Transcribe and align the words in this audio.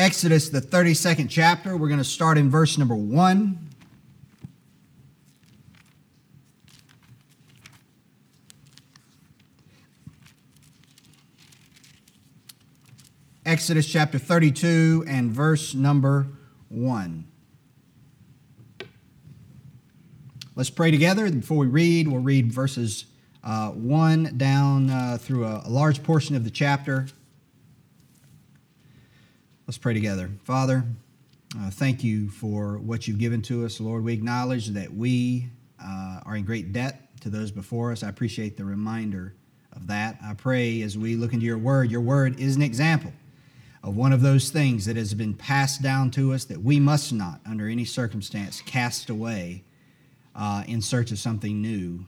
Exodus, 0.00 0.48
the 0.48 0.62
32nd 0.62 1.28
chapter. 1.28 1.76
We're 1.76 1.88
going 1.88 1.98
to 1.98 2.04
start 2.04 2.38
in 2.38 2.48
verse 2.48 2.78
number 2.78 2.94
1. 2.94 3.68
Exodus 13.44 13.86
chapter 13.86 14.18
32 14.18 15.04
and 15.06 15.30
verse 15.30 15.74
number 15.74 16.28
1. 16.70 17.24
Let's 20.56 20.70
pray 20.70 20.90
together. 20.90 21.30
Before 21.30 21.58
we 21.58 21.66
read, 21.66 22.08
we'll 22.08 22.22
read 22.22 22.50
verses 22.50 23.04
uh, 23.44 23.68
1 23.72 24.38
down 24.38 24.88
uh, 24.88 25.18
through 25.20 25.44
a, 25.44 25.64
a 25.66 25.68
large 25.68 26.02
portion 26.02 26.34
of 26.36 26.44
the 26.44 26.50
chapter. 26.50 27.06
Let's 29.70 29.78
pray 29.78 29.94
together. 29.94 30.28
Father, 30.42 30.82
uh, 31.56 31.70
thank 31.70 32.02
you 32.02 32.28
for 32.28 32.78
what 32.78 33.06
you've 33.06 33.20
given 33.20 33.40
to 33.42 33.64
us. 33.64 33.80
Lord, 33.80 34.02
we 34.02 34.12
acknowledge 34.12 34.66
that 34.70 34.92
we 34.92 35.46
uh, 35.80 36.18
are 36.26 36.34
in 36.34 36.44
great 36.44 36.72
debt 36.72 37.16
to 37.20 37.30
those 37.30 37.52
before 37.52 37.92
us. 37.92 38.02
I 38.02 38.08
appreciate 38.08 38.56
the 38.56 38.64
reminder 38.64 39.32
of 39.72 39.86
that. 39.86 40.18
I 40.24 40.34
pray 40.34 40.82
as 40.82 40.98
we 40.98 41.14
look 41.14 41.34
into 41.34 41.46
your 41.46 41.56
word, 41.56 41.88
your 41.88 42.00
word 42.00 42.40
is 42.40 42.56
an 42.56 42.62
example 42.62 43.12
of 43.84 43.96
one 43.96 44.12
of 44.12 44.22
those 44.22 44.50
things 44.50 44.86
that 44.86 44.96
has 44.96 45.14
been 45.14 45.34
passed 45.34 45.80
down 45.80 46.10
to 46.10 46.32
us 46.32 46.44
that 46.46 46.60
we 46.60 46.80
must 46.80 47.12
not, 47.12 47.40
under 47.46 47.68
any 47.68 47.84
circumstance, 47.84 48.60
cast 48.62 49.08
away 49.08 49.62
uh, 50.34 50.64
in 50.66 50.82
search 50.82 51.12
of 51.12 51.18
something 51.20 51.62
new. 51.62 52.04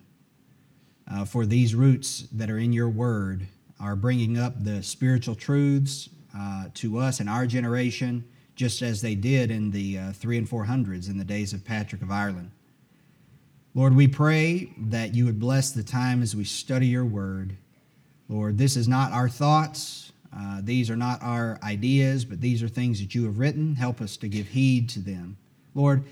Uh, 1.09 1.25
for 1.25 1.47
these 1.47 1.77
roots 1.77 2.27
that 2.33 2.51
are 2.51 2.59
in 2.59 2.73
your 2.73 2.89
word 2.89 3.47
are 3.79 3.95
bringing 3.95 4.37
up 4.37 4.65
the 4.65 4.83
spiritual 4.83 5.37
truths 5.37 6.09
uh, 6.37 6.67
to 6.75 6.99
us 6.99 7.21
and 7.21 7.29
our 7.29 7.47
generation, 7.47 8.25
just 8.55 8.83
as 8.83 9.01
they 9.01 9.15
did 9.15 9.51
in 9.51 9.71
the 9.71 9.99
uh, 9.99 10.13
three 10.13 10.39
and 10.39 10.49
four 10.49 10.65
hundreds 10.65 11.09
in 11.09 11.19
the 11.19 11.25
days 11.25 11.53
of 11.53 11.65
Patrick 11.65 12.03
of 12.03 12.11
Ireland. 12.11 12.51
Lord, 13.75 13.97
we 13.97 14.07
pray 14.07 14.71
that 14.77 15.15
you 15.15 15.25
would 15.25 15.41
bless 15.41 15.71
the 15.71 15.83
time 15.83 16.23
as 16.23 16.37
we 16.37 16.45
study 16.45 16.87
your 16.87 17.07
word. 17.07 17.57
Lord, 18.29 18.59
this 18.59 18.77
is 18.77 18.87
not 18.87 19.13
our 19.13 19.29
thoughts. 19.29 20.13
Uh, 20.35 20.61
these 20.63 20.91
are 20.91 20.97
not 20.97 21.23
our 21.23 21.59
ideas, 21.63 22.25
but 22.25 22.41
these 22.41 22.63
are 22.63 22.69
things 22.69 23.01
that 23.01 23.15
you 23.15 23.25
have 23.25 23.39
written. 23.39 23.75
Help 23.75 24.01
us 24.01 24.17
to 24.19 24.29
give 24.29 24.49
heed 24.49 24.89
to 24.91 25.01
them. 25.01 25.37
Lord, 25.75 26.05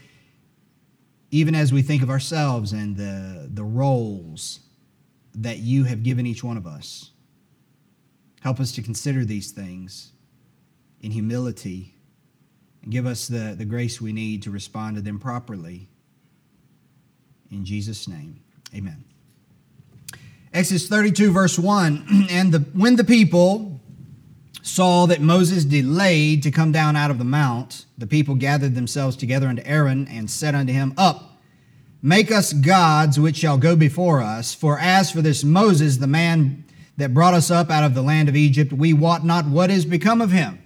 even 1.30 1.54
as 1.54 1.72
we 1.72 1.82
think 1.82 2.02
of 2.02 2.10
ourselves 2.10 2.72
and 2.72 2.96
the, 2.96 3.48
the 3.52 3.64
roles 3.64 4.60
that 5.34 5.58
you 5.58 5.84
have 5.84 6.02
given 6.02 6.26
each 6.26 6.42
one 6.42 6.56
of 6.56 6.66
us, 6.66 7.10
help 8.40 8.60
us 8.60 8.72
to 8.72 8.82
consider 8.82 9.24
these 9.24 9.50
things 9.52 10.12
in 11.00 11.10
humility 11.12 11.94
and 12.82 12.90
give 12.90 13.06
us 13.06 13.28
the, 13.28 13.54
the 13.56 13.64
grace 13.64 14.00
we 14.00 14.12
need 14.12 14.42
to 14.42 14.50
respond 14.50 14.96
to 14.96 15.02
them 15.02 15.18
properly. 15.18 15.88
In 17.50 17.64
Jesus' 17.64 18.08
name, 18.08 18.40
amen. 18.74 19.04
Exodus 20.52 20.88
32, 20.88 21.30
verse 21.30 21.58
1 21.58 22.26
And 22.30 22.52
the, 22.52 22.60
when 22.72 22.96
the 22.96 23.04
people 23.04 23.80
saw 24.62 25.06
that 25.06 25.20
Moses 25.20 25.64
delayed 25.64 26.42
to 26.42 26.50
come 26.50 26.72
down 26.72 26.96
out 26.96 27.10
of 27.10 27.18
the 27.18 27.24
mount, 27.24 27.86
the 27.98 28.06
people 28.06 28.34
gathered 28.34 28.74
themselves 28.74 29.16
together 29.16 29.46
unto 29.46 29.62
Aaron 29.64 30.08
and 30.08 30.30
said 30.30 30.54
unto 30.54 30.72
him, 30.72 30.94
Up, 30.96 31.38
make 32.02 32.30
us 32.30 32.52
gods 32.52 33.18
which 33.18 33.36
shall 33.36 33.58
go 33.58 33.76
before 33.76 34.20
us. 34.20 34.54
For 34.54 34.78
as 34.78 35.10
for 35.10 35.22
this 35.22 35.44
Moses, 35.44 35.98
the 35.98 36.06
man 36.06 36.64
that 37.00 37.12
brought 37.12 37.34
us 37.34 37.50
up 37.50 37.70
out 37.70 37.84
of 37.84 37.94
the 37.94 38.02
land 38.02 38.28
of 38.28 38.36
Egypt, 38.36 38.72
we 38.72 38.92
wot 38.92 39.24
not 39.24 39.46
what 39.46 39.70
is 39.70 39.84
become 39.84 40.20
of 40.20 40.30
him. 40.30 40.62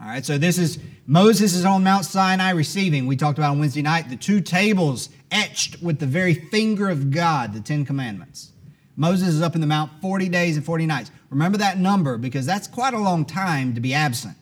All 0.00 0.06
right, 0.06 0.24
so 0.24 0.38
this 0.38 0.58
is 0.58 0.78
Moses 1.06 1.54
is 1.54 1.64
on 1.64 1.82
Mount 1.82 2.04
Sinai 2.04 2.50
receiving. 2.50 3.06
We 3.06 3.16
talked 3.16 3.38
about 3.38 3.50
on 3.50 3.58
Wednesday 3.58 3.82
night 3.82 4.08
the 4.08 4.16
two 4.16 4.40
tables 4.40 5.08
etched 5.30 5.82
with 5.82 5.98
the 5.98 6.06
very 6.06 6.34
finger 6.34 6.88
of 6.88 7.10
God, 7.10 7.52
the 7.52 7.60
Ten 7.60 7.84
Commandments. 7.84 8.52
Moses 8.96 9.28
is 9.28 9.42
up 9.42 9.54
in 9.54 9.60
the 9.60 9.66
mount 9.66 9.90
40 10.00 10.28
days 10.28 10.56
and 10.56 10.64
40 10.64 10.86
nights. 10.86 11.10
Remember 11.30 11.58
that 11.58 11.78
number 11.78 12.18
because 12.18 12.46
that's 12.46 12.66
quite 12.66 12.94
a 12.94 12.98
long 12.98 13.24
time 13.24 13.74
to 13.74 13.80
be 13.80 13.94
absent. 13.94 14.36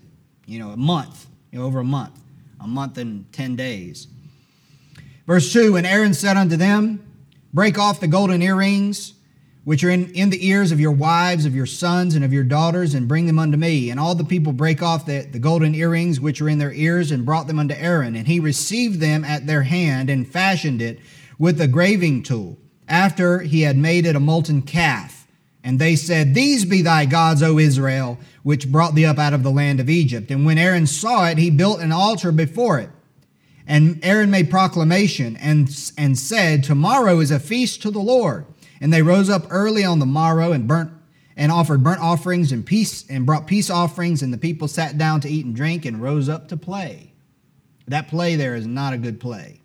You 0.46 0.58
know, 0.58 0.70
a 0.70 0.76
month, 0.76 1.26
you 1.52 1.58
know, 1.58 1.64
over 1.64 1.80
a 1.80 1.84
month, 1.84 2.20
a 2.60 2.66
month 2.66 2.98
and 2.98 3.30
10 3.32 3.56
days. 3.56 4.08
Verse 5.26 5.52
2 5.52 5.76
And 5.76 5.86
Aaron 5.86 6.14
said 6.14 6.36
unto 6.36 6.56
them, 6.56 7.04
Break 7.52 7.78
off 7.78 8.00
the 8.00 8.08
golden 8.08 8.42
earrings 8.42 9.14
which 9.68 9.84
are 9.84 9.90
in, 9.90 10.10
in 10.14 10.30
the 10.30 10.48
ears 10.48 10.72
of 10.72 10.80
your 10.80 10.92
wives, 10.92 11.44
of 11.44 11.54
your 11.54 11.66
sons, 11.66 12.14
and 12.14 12.24
of 12.24 12.32
your 12.32 12.42
daughters, 12.42 12.94
and 12.94 13.06
bring 13.06 13.26
them 13.26 13.38
unto 13.38 13.58
me. 13.58 13.90
And 13.90 14.00
all 14.00 14.14
the 14.14 14.24
people 14.24 14.54
brake 14.54 14.82
off 14.82 15.04
the, 15.04 15.28
the 15.30 15.38
golden 15.38 15.74
earrings 15.74 16.18
which 16.18 16.40
are 16.40 16.48
in 16.48 16.56
their 16.56 16.72
ears, 16.72 17.10
and 17.10 17.26
brought 17.26 17.48
them 17.48 17.58
unto 17.58 17.74
Aaron. 17.74 18.16
And 18.16 18.26
he 18.26 18.40
received 18.40 18.98
them 18.98 19.24
at 19.26 19.46
their 19.46 19.64
hand, 19.64 20.08
and 20.08 20.26
fashioned 20.26 20.80
it 20.80 21.00
with 21.38 21.60
a 21.60 21.68
graving 21.68 22.22
tool, 22.22 22.56
after 22.88 23.40
he 23.40 23.60
had 23.60 23.76
made 23.76 24.06
it 24.06 24.16
a 24.16 24.20
molten 24.20 24.62
calf. 24.62 25.26
And 25.62 25.78
they 25.78 25.96
said, 25.96 26.32
These 26.32 26.64
be 26.64 26.80
thy 26.80 27.04
gods, 27.04 27.42
O 27.42 27.58
Israel, 27.58 28.18
which 28.42 28.72
brought 28.72 28.94
thee 28.94 29.04
up 29.04 29.18
out 29.18 29.34
of 29.34 29.42
the 29.42 29.50
land 29.50 29.80
of 29.80 29.90
Egypt. 29.90 30.30
And 30.30 30.46
when 30.46 30.56
Aaron 30.56 30.86
saw 30.86 31.28
it, 31.28 31.36
he 31.36 31.50
built 31.50 31.80
an 31.80 31.92
altar 31.92 32.32
before 32.32 32.78
it. 32.78 32.88
And 33.66 34.00
Aaron 34.02 34.30
made 34.30 34.48
proclamation 34.48 35.36
and, 35.36 35.68
and 35.98 36.18
said, 36.18 36.64
Tomorrow 36.64 37.20
is 37.20 37.30
a 37.30 37.38
feast 37.38 37.82
to 37.82 37.90
the 37.90 37.98
Lord. 37.98 38.46
And 38.80 38.92
they 38.92 39.02
rose 39.02 39.28
up 39.28 39.46
early 39.50 39.84
on 39.84 39.98
the 39.98 40.06
morrow 40.06 40.52
and 40.52 40.68
burnt 40.68 40.92
and 41.36 41.52
offered 41.52 41.84
burnt 41.84 42.00
offerings 42.00 42.50
and 42.50 42.66
peace 42.66 43.08
and 43.08 43.24
brought 43.24 43.46
peace 43.46 43.70
offerings, 43.70 44.22
and 44.22 44.32
the 44.32 44.38
people 44.38 44.66
sat 44.66 44.98
down 44.98 45.20
to 45.20 45.28
eat 45.28 45.46
and 45.46 45.54
drink 45.54 45.86
and 45.86 46.02
rose 46.02 46.28
up 46.28 46.48
to 46.48 46.56
play. 46.56 47.12
That 47.86 48.08
play 48.08 48.34
there 48.34 48.56
is 48.56 48.66
not 48.66 48.92
a 48.92 48.98
good 48.98 49.20
play, 49.20 49.60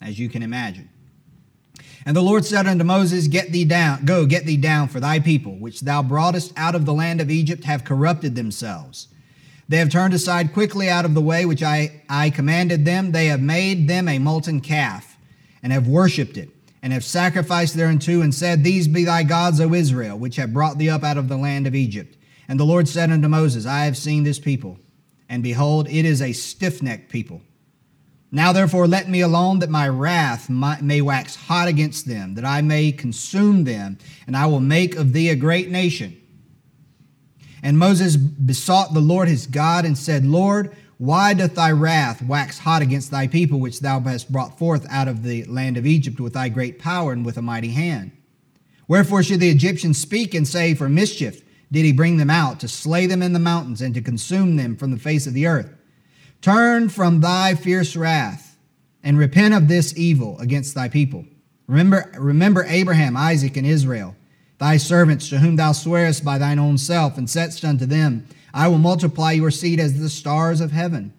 as 0.00 0.18
you 0.18 0.30
can 0.30 0.42
imagine. 0.42 0.88
And 2.06 2.16
the 2.16 2.22
Lord 2.22 2.46
said 2.46 2.66
unto 2.66 2.82
Moses, 2.82 3.28
Get 3.28 3.52
thee 3.52 3.66
down, 3.66 4.06
go, 4.06 4.24
get 4.24 4.46
thee 4.46 4.56
down, 4.56 4.88
for 4.88 5.00
thy 5.00 5.20
people, 5.20 5.56
which 5.56 5.82
thou 5.82 6.02
broughtest 6.02 6.54
out 6.56 6.74
of 6.74 6.86
the 6.86 6.94
land 6.94 7.20
of 7.20 7.30
Egypt, 7.30 7.64
have 7.64 7.84
corrupted 7.84 8.34
themselves. 8.34 9.08
They 9.68 9.76
have 9.76 9.90
turned 9.90 10.14
aside 10.14 10.54
quickly 10.54 10.88
out 10.88 11.04
of 11.04 11.12
the 11.12 11.20
way 11.20 11.44
which 11.44 11.62
I, 11.62 12.02
I 12.08 12.30
commanded 12.30 12.86
them. 12.86 13.12
They 13.12 13.26
have 13.26 13.42
made 13.42 13.86
them 13.86 14.08
a 14.08 14.18
molten 14.18 14.62
calf, 14.62 15.18
and 15.62 15.74
have 15.74 15.86
worshipped 15.86 16.38
it 16.38 16.48
and 16.82 16.92
have 16.92 17.04
sacrificed 17.04 17.74
thereunto, 17.74 18.20
and 18.20 18.34
said, 18.34 18.62
These 18.62 18.88
be 18.88 19.04
thy 19.04 19.22
gods, 19.22 19.60
O 19.60 19.74
Israel, 19.74 20.18
which 20.18 20.36
have 20.36 20.52
brought 20.52 20.78
thee 20.78 20.90
up 20.90 21.02
out 21.02 21.18
of 21.18 21.28
the 21.28 21.36
land 21.36 21.66
of 21.66 21.74
Egypt. 21.74 22.16
And 22.48 22.58
the 22.58 22.64
Lord 22.64 22.88
said 22.88 23.10
unto 23.10 23.28
Moses, 23.28 23.66
I 23.66 23.84
have 23.84 23.96
seen 23.96 24.24
this 24.24 24.38
people, 24.38 24.78
and 25.28 25.42
behold, 25.42 25.88
it 25.88 26.04
is 26.04 26.22
a 26.22 26.32
stiff 26.32 26.82
necked 26.82 27.10
people. 27.10 27.42
Now 28.30 28.52
therefore 28.52 28.86
let 28.86 29.08
me 29.08 29.20
alone, 29.22 29.60
that 29.60 29.70
my 29.70 29.88
wrath 29.88 30.50
may 30.50 31.00
wax 31.00 31.34
hot 31.34 31.68
against 31.68 32.06
them, 32.06 32.34
that 32.34 32.44
I 32.44 32.60
may 32.60 32.92
consume 32.92 33.64
them, 33.64 33.98
and 34.26 34.36
I 34.36 34.46
will 34.46 34.60
make 34.60 34.96
of 34.96 35.12
thee 35.12 35.30
a 35.30 35.36
great 35.36 35.70
nation. 35.70 36.20
And 37.62 37.78
Moses 37.78 38.16
besought 38.16 38.94
the 38.94 39.00
Lord 39.00 39.28
his 39.28 39.46
God, 39.46 39.84
and 39.84 39.96
said, 39.96 40.24
Lord, 40.24 40.76
why 40.98 41.32
doth 41.32 41.54
thy 41.54 41.70
wrath 41.70 42.20
wax 42.22 42.58
hot 42.58 42.82
against 42.82 43.12
thy 43.12 43.28
people, 43.28 43.60
which 43.60 43.80
thou 43.80 44.00
hast 44.00 44.32
brought 44.32 44.58
forth 44.58 44.84
out 44.90 45.06
of 45.06 45.22
the 45.22 45.44
land 45.44 45.76
of 45.76 45.86
Egypt 45.86 46.18
with 46.18 46.32
thy 46.32 46.48
great 46.48 46.78
power 46.78 47.12
and 47.12 47.24
with 47.24 47.36
a 47.36 47.42
mighty 47.42 47.70
hand? 47.70 48.10
Wherefore 48.88 49.22
should 49.22 49.38
the 49.38 49.50
Egyptians 49.50 49.98
speak 49.98 50.34
and 50.34 50.46
say, 50.46 50.74
For 50.74 50.88
mischief 50.88 51.42
did 51.70 51.84
he 51.84 51.92
bring 51.92 52.16
them 52.16 52.30
out, 52.30 52.58
to 52.60 52.68
slay 52.68 53.06
them 53.06 53.22
in 53.22 53.32
the 53.32 53.38
mountains, 53.38 53.80
and 53.80 53.94
to 53.94 54.02
consume 54.02 54.56
them 54.56 54.76
from 54.76 54.90
the 54.90 54.98
face 54.98 55.26
of 55.26 55.34
the 55.34 55.46
earth? 55.46 55.72
Turn 56.40 56.88
from 56.88 57.20
thy 57.20 57.54
fierce 57.54 57.94
wrath, 57.94 58.58
and 59.02 59.18
repent 59.18 59.54
of 59.54 59.68
this 59.68 59.96
evil 59.96 60.38
against 60.40 60.74
thy 60.74 60.88
people. 60.88 61.24
Remember, 61.68 62.10
remember 62.18 62.64
Abraham, 62.64 63.16
Isaac, 63.16 63.56
and 63.56 63.66
Israel, 63.66 64.16
thy 64.58 64.76
servants, 64.76 65.28
to 65.28 65.38
whom 65.38 65.56
thou 65.56 65.72
swearest 65.72 66.24
by 66.24 66.38
thine 66.38 66.58
own 66.58 66.78
self, 66.78 67.16
and 67.16 67.28
saidst 67.28 67.64
unto 67.64 67.86
them, 67.86 68.26
I 68.52 68.68
will 68.68 68.78
multiply 68.78 69.32
your 69.32 69.50
seed 69.50 69.78
as 69.78 69.98
the 69.98 70.08
stars 70.08 70.60
of 70.60 70.72
heaven. 70.72 71.12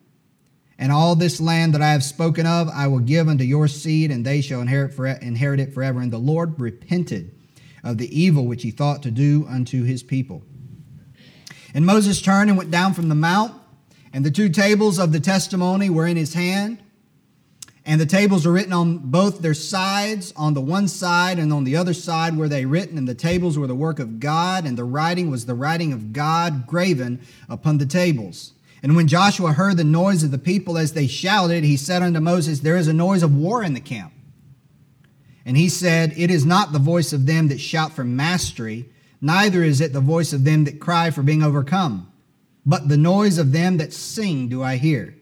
And 0.78 0.92
all 0.92 1.16
this 1.16 1.42
land 1.42 1.74
that 1.74 1.82
I 1.82 1.92
have 1.92 2.04
spoken 2.04 2.46
of, 2.46 2.70
I 2.70 2.88
will 2.88 3.00
give 3.00 3.28
unto 3.28 3.44
your 3.44 3.68
seed, 3.68 4.12
and 4.12 4.26
they 4.26 4.42
shall 4.42 4.62
inherit, 4.62 4.94
for, 4.94 5.08
inherit 5.08 5.60
it 5.60 5.74
forever. 5.74 6.00
And 6.00 6.12
the 6.12 6.18
Lord 6.18 6.60
repented 6.60 7.36
of 7.84 7.98
the 7.98 8.18
evil 8.18 8.46
which 8.46 8.64
he 8.64 8.72
thought 8.72 9.04
to 9.04 9.12
do 9.12 9.46
unto 9.50 9.84
his 9.84 10.04
people. 10.04 10.44
And 11.74 11.86
Moses 11.86 12.22
turned 12.22 12.50
and 12.50 12.58
went 12.58 12.72
down 12.72 12.94
from 12.94 13.10
the 13.10 13.16
mount, 13.16 13.54
and 14.12 14.26
the 14.26 14.32
two 14.32 14.50
tables 14.50 15.00
of 15.00 15.12
the 15.12 15.20
testimony 15.20 15.90
were 15.90 16.08
in 16.08 16.18
his 16.18 16.34
hand. 16.34 16.82
And 17.90 18.00
the 18.00 18.06
tables 18.06 18.46
are 18.46 18.52
written 18.52 18.72
on 18.72 19.00
both 19.00 19.40
their 19.40 19.56
sides. 19.56 20.32
On 20.38 20.54
the 20.54 20.62
one 20.62 20.88
side 20.88 21.40
and 21.40 21.52
on 21.52 21.64
the 21.64 21.76
other 21.76 21.96
side 21.96 22.38
were 22.38 22.48
they 22.48 22.64
written, 22.64 23.00
and 23.00 23.08
the 23.08 23.16
tables 23.16 23.58
were 23.58 23.66
the 23.66 23.74
work 23.74 23.98
of 23.98 24.20
God, 24.20 24.68
and 24.68 24.78
the 24.78 24.84
writing 24.84 25.32
was 25.32 25.48
the 25.48 25.56
writing 25.56 25.92
of 25.92 26.14
God 26.14 26.68
graven 26.68 27.20
upon 27.50 27.80
the 27.80 27.88
tables. 27.88 28.54
And 28.84 28.96
when 28.96 29.08
Joshua 29.08 29.54
heard 29.54 29.78
the 29.78 29.84
noise 29.84 30.22
of 30.22 30.30
the 30.30 30.38
people 30.38 30.78
as 30.78 30.94
they 30.94 31.08
shouted, 31.08 31.64
he 31.64 31.76
said 31.78 32.04
unto 32.04 32.20
Moses, 32.20 32.60
There 32.60 32.78
is 32.78 32.88
a 32.88 32.94
noise 32.94 33.24
of 33.24 33.36
war 33.36 33.64
in 33.64 33.74
the 33.74 33.80
camp. 33.80 34.14
And 35.44 35.58
he 35.58 35.68
said, 35.68 36.14
It 36.16 36.30
is 36.30 36.46
not 36.46 36.74
the 36.74 36.78
voice 36.78 37.12
of 37.12 37.26
them 37.26 37.48
that 37.48 37.60
shout 37.60 37.94
for 37.94 38.04
mastery, 38.04 38.88
neither 39.20 39.64
is 39.64 39.82
it 39.82 39.94
the 39.94 40.00
voice 40.00 40.32
of 40.32 40.44
them 40.44 40.66
that 40.66 40.80
cry 40.80 41.10
for 41.10 41.24
being 41.24 41.42
overcome 41.42 42.06
but 42.66 42.88
the 42.88 42.98
noise 42.98 43.40
of 43.40 43.52
them 43.52 43.78
that 43.78 43.94
sing 43.94 44.48
do 44.48 44.62
I 44.62 44.78
hear. 44.78 45.16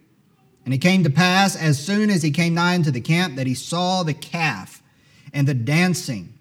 And 0.68 0.74
it 0.74 0.80
came 0.80 1.06
to 1.06 1.10
pass, 1.10 1.56
as 1.56 1.82
soon 1.82 2.10
as 2.10 2.22
he 2.22 2.30
came 2.30 2.56
nigh 2.56 2.76
unto 2.76 2.92
the 2.92 3.00
camp, 3.00 3.38
that 3.38 3.48
he 3.48 3.54
saw 3.54 4.04
the 4.04 4.14
calf 4.14 4.84
and 5.32 5.48
the 5.48 5.54
dancing. 5.54 6.34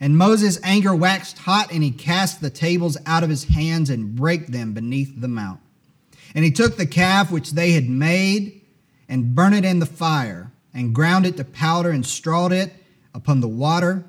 And 0.00 0.16
Moses' 0.16 0.58
anger 0.62 0.94
waxed 0.94 1.36
hot, 1.36 1.70
and 1.70 1.82
he 1.82 1.90
cast 1.90 2.40
the 2.40 2.48
tables 2.48 2.96
out 3.04 3.22
of 3.22 3.28
his 3.28 3.44
hands 3.44 3.90
and 3.90 4.16
brake 4.16 4.46
them 4.46 4.72
beneath 4.72 5.20
the 5.20 5.28
mount. 5.28 5.60
And 6.34 6.42
he 6.42 6.50
took 6.50 6.78
the 6.78 6.86
calf 6.86 7.30
which 7.30 7.50
they 7.50 7.72
had 7.72 7.86
made 7.86 8.62
and 9.10 9.34
burnt 9.34 9.54
it 9.54 9.66
in 9.66 9.78
the 9.78 9.84
fire, 9.84 10.50
and 10.72 10.94
ground 10.94 11.26
it 11.26 11.36
to 11.36 11.44
powder, 11.44 11.90
and 11.90 12.06
strawed 12.06 12.52
it 12.52 12.72
upon 13.12 13.42
the 13.42 13.46
water, 13.46 14.06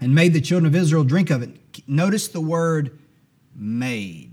and 0.00 0.12
made 0.12 0.32
the 0.32 0.40
children 0.40 0.66
of 0.66 0.74
Israel 0.74 1.04
drink 1.04 1.30
of 1.30 1.40
it. 1.40 1.50
Notice 1.86 2.26
the 2.26 2.40
word 2.40 2.98
made. 3.54 4.27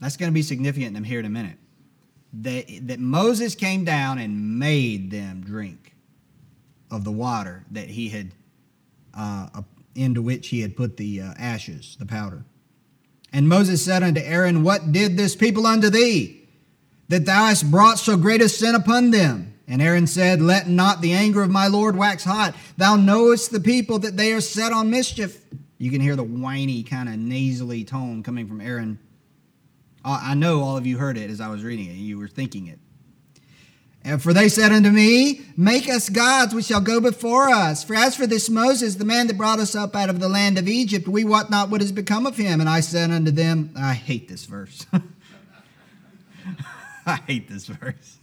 That's 0.00 0.16
going 0.16 0.30
to 0.30 0.34
be 0.34 0.42
significant 0.42 0.88
in 0.88 0.94
them 0.94 1.04
here 1.04 1.20
in 1.20 1.26
a 1.26 1.30
minute. 1.30 1.58
That, 2.32 2.66
that 2.82 3.00
Moses 3.00 3.54
came 3.54 3.84
down 3.84 4.18
and 4.18 4.58
made 4.58 5.10
them 5.10 5.42
drink 5.42 5.94
of 6.90 7.04
the 7.04 7.10
water 7.10 7.64
that 7.70 7.88
he 7.88 8.08
had, 8.08 8.32
uh, 9.14 9.62
into 9.94 10.22
which 10.22 10.48
he 10.48 10.60
had 10.60 10.76
put 10.76 10.96
the 10.96 11.22
uh, 11.22 11.34
ashes, 11.38 11.96
the 11.98 12.06
powder. 12.06 12.44
And 13.32 13.48
Moses 13.48 13.84
said 13.84 14.02
unto 14.02 14.20
Aaron, 14.20 14.62
What 14.62 14.92
did 14.92 15.16
this 15.16 15.36
people 15.36 15.66
unto 15.66 15.90
thee, 15.90 16.48
that 17.08 17.26
thou 17.26 17.46
hast 17.46 17.70
brought 17.70 17.98
so 17.98 18.16
great 18.16 18.40
a 18.40 18.48
sin 18.48 18.74
upon 18.74 19.10
them? 19.10 19.54
And 19.66 19.82
Aaron 19.82 20.06
said, 20.06 20.40
Let 20.40 20.68
not 20.68 21.02
the 21.02 21.12
anger 21.12 21.42
of 21.42 21.50
my 21.50 21.66
Lord 21.66 21.96
wax 21.96 22.24
hot. 22.24 22.54
Thou 22.76 22.96
knowest 22.96 23.50
the 23.50 23.60
people 23.60 23.98
that 24.00 24.16
they 24.16 24.32
are 24.32 24.40
set 24.40 24.72
on 24.72 24.90
mischief. 24.90 25.42
You 25.76 25.90
can 25.90 26.00
hear 26.00 26.16
the 26.16 26.24
whiny, 26.24 26.82
kind 26.82 27.08
of 27.08 27.18
nasally 27.18 27.84
tone 27.84 28.22
coming 28.22 28.48
from 28.48 28.60
Aaron. 28.60 28.98
I 30.10 30.34
know 30.34 30.62
all 30.62 30.76
of 30.76 30.86
you 30.86 30.98
heard 30.98 31.18
it 31.18 31.30
as 31.30 31.40
I 31.40 31.48
was 31.48 31.62
reading 31.62 31.86
it. 31.86 31.94
You 31.94 32.18
were 32.18 32.28
thinking 32.28 32.66
it. 32.66 32.78
And 34.04 34.22
for 34.22 34.32
they 34.32 34.48
said 34.48 34.72
unto 34.72 34.90
me, 34.90 35.42
Make 35.56 35.88
us 35.88 36.08
gods 36.08 36.54
which 36.54 36.66
shall 36.66 36.80
go 36.80 37.00
before 37.00 37.50
us. 37.50 37.84
For 37.84 37.94
as 37.94 38.16
for 38.16 38.26
this 38.26 38.48
Moses, 38.48 38.94
the 38.94 39.04
man 39.04 39.26
that 39.26 39.36
brought 39.36 39.58
us 39.58 39.74
up 39.74 39.94
out 39.94 40.08
of 40.08 40.20
the 40.20 40.28
land 40.28 40.58
of 40.58 40.68
Egypt, 40.68 41.08
we 41.08 41.24
wot 41.24 41.50
not 41.50 41.68
what 41.68 41.80
has 41.80 41.92
become 41.92 42.26
of 42.26 42.36
him. 42.36 42.60
And 42.60 42.70
I 42.70 42.80
said 42.80 43.10
unto 43.10 43.30
them, 43.30 43.74
I 43.76 43.94
hate 43.94 44.28
this 44.28 44.46
verse. 44.46 44.86
I 47.06 47.16
hate 47.26 47.48
this 47.48 47.66
verse. 47.66 48.18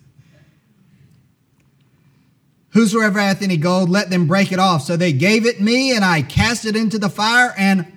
Whosoever 2.69 3.19
hath 3.19 3.41
any 3.41 3.57
gold, 3.57 3.89
let 3.89 4.09
them 4.09 4.27
break 4.27 4.51
it 4.51 4.59
off. 4.59 4.81
So 4.81 4.97
they 4.97 5.13
gave 5.13 5.45
it 5.45 5.61
me, 5.61 5.95
and 5.95 6.03
I 6.03 6.21
cast 6.21 6.65
it 6.65 6.75
into 6.75 6.99
the 6.99 7.09
fire, 7.09 7.53
and 7.57 7.91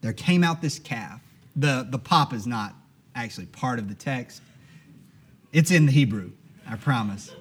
there 0.00 0.12
came 0.12 0.44
out 0.44 0.60
this 0.60 0.78
calf. 0.78 1.20
The, 1.56 1.86
the 1.88 1.98
pop 1.98 2.32
is 2.32 2.46
not 2.46 2.74
actually 3.14 3.46
part 3.46 3.78
of 3.78 3.88
the 3.88 3.94
text, 3.94 4.42
it's 5.52 5.70
in 5.70 5.86
the 5.86 5.92
Hebrew. 5.92 6.32
I 6.68 6.76
promise. 6.76 7.32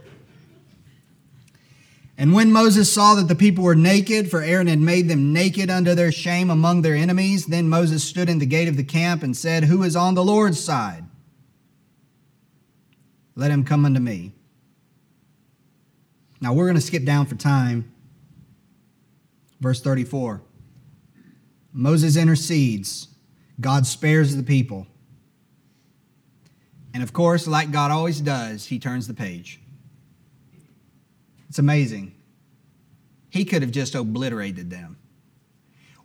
And 2.18 2.34
when 2.34 2.52
Moses 2.52 2.92
saw 2.92 3.16
that 3.16 3.30
the 3.30 3.36
people 3.36 3.64
were 3.64 3.76
naked, 3.76 4.30
for 4.30 4.42
Aaron 4.42 4.68
had 4.68 4.80
made 4.80 5.08
them 5.08 5.32
naked 5.32 5.70
under 5.70 5.96
their 5.96 6.12
shame 6.12 6.50
among 6.50 6.82
their 6.82 6.96
enemies, 6.96 7.46
then 7.46 7.70
Moses 7.70 8.04
stood 8.04 8.28
in 8.28 8.40
the 8.40 8.46
gate 8.46 8.68
of 8.68 8.76
the 8.76 8.84
camp 8.84 9.24
and 9.24 9.38
said, 9.38 9.64
Who 9.64 9.84
is 9.84 9.96
on 9.96 10.16
the 10.16 10.24
Lord's 10.24 10.62
side? 10.62 11.06
Let 13.36 13.52
him 13.52 13.64
come 13.64 13.86
unto 13.86 14.02
me. 14.02 14.34
Now 16.42 16.54
we're 16.54 16.66
going 16.66 16.76
to 16.76 16.82
skip 16.82 17.06
down 17.06 17.26
for 17.26 17.36
time. 17.36 17.90
Verse 19.62 19.80
34. 19.80 20.42
Moses 21.72 22.18
intercedes. 22.18 23.08
God 23.62 23.86
spares 23.86 24.36
the 24.36 24.44
people. 24.44 24.88
And 26.94 27.04
of 27.04 27.14
course, 27.14 27.48
like 27.48 27.72
God 27.72 27.92
always 27.92 28.20
does, 28.20 28.66
he 28.66 28.80
turns 28.80 29.08
the 29.08 29.14
page. 29.14 29.62
It's 31.48 31.60
amazing. 31.60 32.14
He 33.30 33.46
could 33.46 33.62
have 33.62 33.72
just 33.72 33.96
obliterated 33.96 34.70
them. 34.70 34.98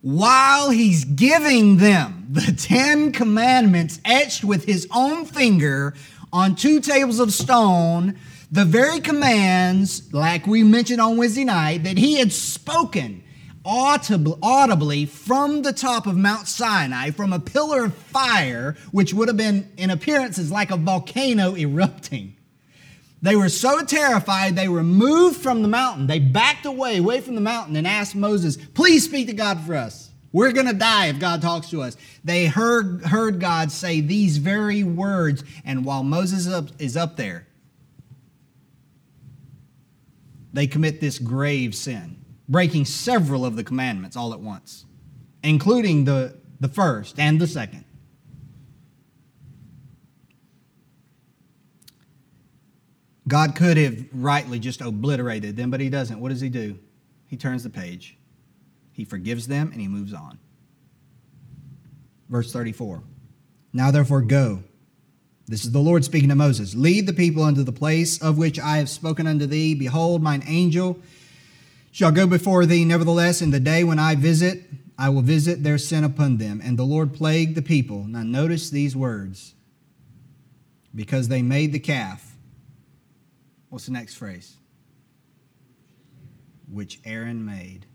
While 0.01 0.71
he's 0.71 1.05
giving 1.07 1.79
them 1.79 2.27
the 2.31 2.53
Ten 2.53 3.11
Commandments 3.13 4.01
etched 4.05 4.45
with 4.45 4.67
his 4.67 4.87
own 4.95 5.25
finger 5.25 5.95
on 6.33 6.55
two 6.55 6.81
tables 6.81 7.21
of 7.21 7.33
stone, 7.33 8.19
the 8.53 8.67
very 8.67 9.01
commands, 9.01 10.13
like 10.13 10.47
we 10.47 10.63
mentioned 10.63 11.01
on 11.01 11.17
Wednesday 11.17 11.45
night, 11.45 11.85
that 11.85 11.97
he 11.97 12.19
had 12.19 12.33
spoken 12.33 13.24
audibly 13.65 15.07
from 15.07 15.63
the 15.63 15.73
top 15.73 16.07
of 16.07 16.17
Mount 16.17 16.47
Sinai, 16.47 17.11
from 17.11 17.33
a 17.33 17.41
pillar 17.41 17.85
of 17.85 17.95
fire, 17.95 18.77
which 18.93 19.15
would 19.15 19.29
have 19.29 19.37
been 19.37 19.71
in 19.77 19.91
appearances 19.91 20.51
like 20.51 20.71
a 20.71 20.77
volcano 20.77 21.57
erupting. 21.57 22.37
They 23.23 23.37
were 23.37 23.49
so 23.49 23.83
terrified, 23.83 24.55
they 24.55 24.69
were 24.69 24.83
moved 24.83 25.41
from 25.41 25.63
the 25.63 25.69
mountain. 25.69 26.07
They 26.07 26.19
backed 26.19 26.67
away, 26.67 26.99
away 26.99 27.23
from 27.23 27.35
the 27.35 27.41
mountain, 27.41 27.75
and 27.75 27.87
asked 27.87 28.15
Moses, 28.15 28.59
Please 28.59 29.05
speak 29.05 29.29
to 29.29 29.33
God 29.33 29.61
for 29.61 29.75
us. 29.75 30.11
We're 30.31 30.53
going 30.53 30.67
to 30.67 30.75
die 30.75 31.07
if 31.07 31.19
God 31.19 31.41
talks 31.41 31.71
to 31.71 31.81
us. 31.81 31.97
They 32.23 32.47
heard, 32.47 33.03
heard 33.05 33.41
God 33.41 33.71
say 33.71 34.01
these 34.01 34.37
very 34.37 34.83
words, 34.83 35.43
and 35.65 35.85
while 35.85 36.03
Moses 36.03 36.47
is 36.79 36.97
up 36.97 37.17
there, 37.17 37.47
they 40.53 40.67
commit 40.67 41.01
this 41.01 41.19
grave 41.19 41.75
sin 41.75 42.24
breaking 42.49 42.85
several 42.85 43.45
of 43.45 43.57
the 43.57 43.65
commandments 43.65 44.17
all 44.17 44.33
at 44.33 44.41
once, 44.41 44.85
including 45.43 46.05
the, 46.05 46.37
the 46.61 46.69
first 46.69 47.19
and 47.19 47.41
the 47.41 47.47
second. 47.47 47.85
God 53.27 53.57
could 53.57 53.77
have 53.79 54.05
rightly 54.13 54.59
just 54.59 54.81
obliterated 54.81 55.57
them, 55.57 55.71
but 55.71 55.81
he 55.81 55.89
doesn't. 55.89 56.21
What 56.21 56.29
does 56.29 56.43
he 56.43 56.51
do? 56.51 56.79
He 57.27 57.37
turns 57.37 57.63
the 57.63 57.71
page. 57.71 58.19
He 58.93 59.05
forgives 59.05 59.47
them 59.47 59.71
and 59.73 59.81
he 59.81 59.89
moves 59.89 60.13
on. 60.13 60.39
Verse 62.29 62.53
34. 62.53 63.03
Now 63.73 63.91
therefore 63.91 64.21
go. 64.21 64.63
This 65.47 65.65
is 65.65 65.73
the 65.73 65.79
Lord 65.79 66.05
speaking 66.05 66.29
to 66.31 66.35
Moses. 66.35 66.75
Lead 66.75 67.07
the 67.07 67.13
people 67.13 67.43
unto 67.43 67.63
the 67.63 67.73
place 67.73 68.21
of 68.23 68.39
which 68.39 68.59
I 68.59 68.79
have 68.79 68.89
spoken 68.89 69.27
unto 69.27 69.47
thee. 69.47 69.75
Behold, 69.75 70.23
mine 70.23 70.43
angel 70.47 70.99
shall 71.95 72.11
go 72.11 72.27
before 72.27 72.67
thee. 72.67 72.85
Nevertheless, 72.85 73.41
in 73.41 73.53
the 73.53 73.61
day 73.61 73.85
when 73.85 74.01
I 74.01 74.17
visit, 74.17 74.65
I 74.99 75.11
will 75.11 75.23
visit 75.23 75.63
their 75.63 75.79
sin 75.79 76.03
upon 76.03 76.39
them. 76.39 76.61
And 76.63 76.77
the 76.77 76.83
Lord 76.83 77.15
plagued 77.15 77.55
the 77.55 77.63
people. 77.63 78.03
Now, 78.03 78.25
notice 78.25 78.69
these 78.69 78.97
words 78.97 79.55
because 80.93 81.29
they 81.29 81.41
made 81.41 81.73
the 81.73 81.79
calf. 81.79 82.35
What's 83.69 83.87
the 83.87 83.93
next 83.93 84.17
phrase? 84.17 84.57
Which 86.69 86.99
Aaron 87.05 87.45
made. 87.45 87.87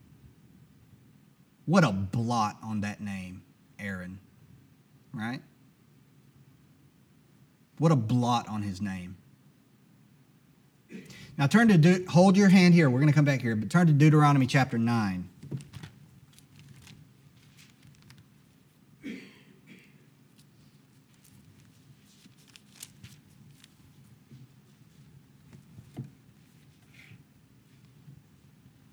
What 1.65 1.83
a 1.83 1.91
blot 1.91 2.55
on 2.63 2.79
that 2.81 3.01
name, 3.01 3.43
Aaron, 3.77 4.19
right? 5.13 5.41
What 7.79 7.91
a 7.91 7.97
blot 7.97 8.47
on 8.47 8.62
his 8.62 8.79
name. 8.79 9.17
Now 11.39 11.48
turn 11.48 11.69
to, 11.69 11.77
De- 11.77 12.03
hold 12.03 12.36
your 12.36 12.50
hand 12.50 12.74
here. 12.74 12.89
We're 12.89 13.00
going 13.00 13.08
to 13.08 13.15
come 13.15 13.24
back 13.24 13.41
here, 13.41 13.55
but 13.55 13.69
turn 13.69 13.88
to 13.88 13.93
Deuteronomy 13.93 14.46
chapter 14.46 14.77
9. 14.77 15.29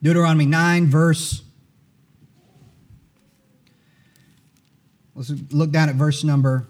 Deuteronomy 0.00 0.46
9, 0.46 0.86
verse. 0.86 1.42
Let's 5.16 5.32
look 5.50 5.72
down 5.72 5.88
at 5.88 5.96
verse 5.96 6.22
number 6.22 6.68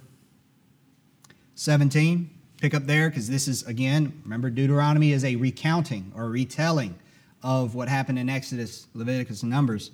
17 1.54 2.36
pick 2.60 2.75
up 2.75 2.86
there 2.86 3.08
because 3.08 3.28
this 3.28 3.48
is, 3.48 3.62
again, 3.64 4.20
remember, 4.25 4.50
Deuteronomy 4.50 5.12
is 5.12 5.25
a 5.25 5.36
recounting 5.36 6.12
or 6.16 6.28
retelling 6.28 6.98
of 7.42 7.75
what 7.75 7.88
happened 7.88 8.18
in 8.18 8.28
Exodus, 8.28 8.86
Leviticus, 8.94 9.42
and 9.42 9.50
Numbers 9.50 9.90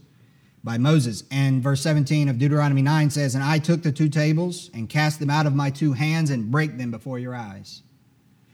by 0.64 0.78
Moses. 0.78 1.25
And 1.31 1.62
verse 1.62 1.83
17 1.83 2.28
of 2.28 2.38
Deuteronomy 2.38 2.83
9 2.83 3.11
says, 3.11 3.35
And 3.35 3.45
I 3.45 3.59
took 3.59 3.83
the 3.83 3.92
two 3.92 4.09
tables 4.09 4.71
and 4.73 4.88
cast 4.88 5.21
them 5.21 5.31
out 5.31 5.47
of 5.47 5.54
my 5.54 5.71
two 5.71 5.92
hands 5.92 6.31
and 6.31 6.50
brake 6.50 6.78
them 6.78 6.90
before 6.90 7.19
your 7.19 7.35
eyes. 7.35 7.83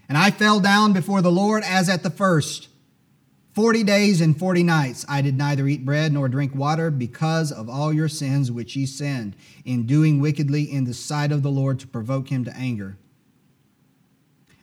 And 0.08 0.16
I 0.16 0.30
fell 0.30 0.58
down 0.60 0.92
before 0.92 1.20
the 1.20 1.32
Lord 1.32 1.62
as 1.64 1.88
at 1.88 2.02
the 2.02 2.10
first. 2.10 2.68
Forty 3.52 3.82
days 3.82 4.20
and 4.20 4.38
forty 4.38 4.62
nights 4.62 5.04
I 5.08 5.20
did 5.20 5.36
neither 5.36 5.66
eat 5.66 5.84
bread 5.84 6.12
nor 6.12 6.28
drink 6.28 6.54
water 6.54 6.92
because 6.92 7.50
of 7.50 7.68
all 7.68 7.92
your 7.92 8.08
sins 8.08 8.52
which 8.52 8.76
ye 8.76 8.86
sinned 8.86 9.34
in 9.64 9.84
doing 9.84 10.20
wickedly 10.20 10.62
in 10.62 10.84
the 10.84 10.94
sight 10.94 11.32
of 11.32 11.42
the 11.42 11.50
Lord 11.50 11.80
to 11.80 11.88
provoke 11.88 12.28
him 12.28 12.44
to 12.44 12.56
anger. 12.56 12.98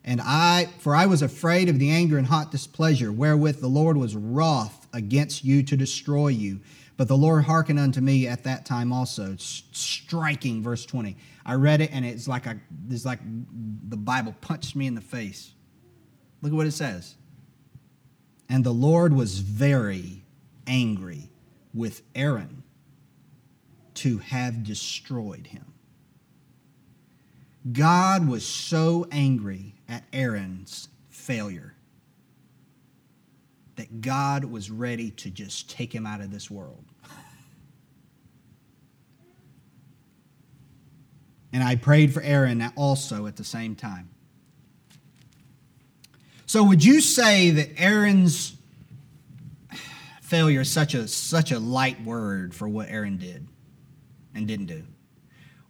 And 0.07 0.21
I, 0.24 0.69
for 0.77 0.95
I 0.95 1.07
was 1.07 1.24
afraid 1.24 1.67
of 1.67 1.79
the 1.79 1.89
anger 1.89 2.19
and 2.19 2.27
hot 2.27 2.51
displeasure 2.51 3.12
wherewith 3.12 3.59
the 3.59 3.67
Lord 3.67 3.97
was 3.97 4.15
wroth 4.15 4.88
against 4.93 5.43
you 5.43 5.63
to 5.63 5.75
destroy 5.75 6.27
you. 6.27 6.62
But 6.95 7.07
the 7.07 7.17
Lord 7.17 7.43
hearkened 7.43 7.79
unto 7.79 8.01
me 8.01 8.27
at 8.27 8.43
that 8.43 8.67
time 8.67 8.93
also. 8.93 9.35
Striking, 9.38 10.62
verse 10.62 10.85
20. 10.85 11.17
I 11.43 11.55
read 11.55 11.81
it 11.81 11.89
and 11.91 12.05
it's 12.05 12.27
like, 12.27 12.45
I, 12.45 12.55
it's 12.89 13.03
like 13.03 13.19
the 13.89 13.97
Bible 13.97 14.35
punched 14.41 14.75
me 14.75 14.85
in 14.85 14.93
the 14.93 15.01
face. 15.01 15.51
Look 16.41 16.53
at 16.53 16.55
what 16.55 16.67
it 16.67 16.74
says. 16.74 17.15
And 18.47 18.63
the 18.63 18.71
Lord 18.71 19.12
was 19.12 19.39
very 19.39 20.24
angry 20.67 21.31
with 21.74 22.03
Aaron 22.13 22.62
to 23.95 24.19
have 24.19 24.63
destroyed 24.63 25.47
him. 25.47 25.65
God 27.72 28.27
was 28.27 28.45
so 28.45 29.07
angry 29.12 29.74
at 29.89 30.03
Aaron's 30.13 30.89
failure 31.10 31.74
that 33.75 34.01
God 34.01 34.45
was 34.45 34.69
ready 34.69 35.12
to 35.12 35.29
just 35.29 35.69
take 35.69 35.93
him 35.93 36.05
out 36.05 36.22
of 36.22 36.31
this 36.31 36.50
world. 36.50 36.84
And 41.53 41.63
I 41.63 41.77
prayed 41.77 42.13
for 42.13 42.22
Aaron 42.22 42.62
also 42.75 43.27
at 43.27 43.38
the 43.38 43.45
same 43.45 43.75
time. 43.75 44.10
So 46.45 46.65
would 46.65 46.84
you 46.84 47.00
say 47.00 47.51
that 47.51 47.69
Aaron's 47.77 48.57
failure 50.22 50.62
is 50.62 50.69
such 50.69 50.93
a 50.93 51.07
such 51.07 51.53
a 51.53 51.60
light 51.60 52.03
word 52.03 52.53
for 52.53 52.67
what 52.67 52.89
Aaron 52.89 53.15
did 53.15 53.48
and 54.34 54.45
didn't 54.45 54.65
do? 54.65 54.84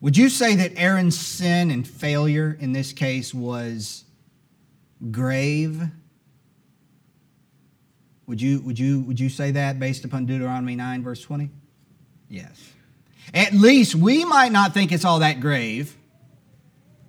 Would 0.01 0.17
you 0.17 0.29
say 0.29 0.55
that 0.55 0.73
Aaron's 0.75 1.17
sin 1.17 1.71
and 1.71 1.87
failure 1.87 2.57
in 2.59 2.73
this 2.73 2.93
case 2.93 3.33
was 3.33 4.03
grave? 5.11 5.81
Would 8.27 8.41
you, 8.41 8.59
would 8.61 8.77
you, 8.77 9.01
would 9.01 9.19
you 9.19 9.29
say 9.29 9.51
that 9.51 9.79
based 9.79 10.03
upon 10.03 10.25
Deuteronomy 10.25 10.75
9, 10.75 11.03
verse 11.03 11.21
20? 11.21 11.49
Yes. 12.29 12.73
At 13.33 13.53
least 13.53 13.95
we 13.95 14.25
might 14.25 14.51
not 14.51 14.73
think 14.73 14.91
it's 14.91 15.05
all 15.05 15.19
that 15.19 15.39
grave, 15.39 15.95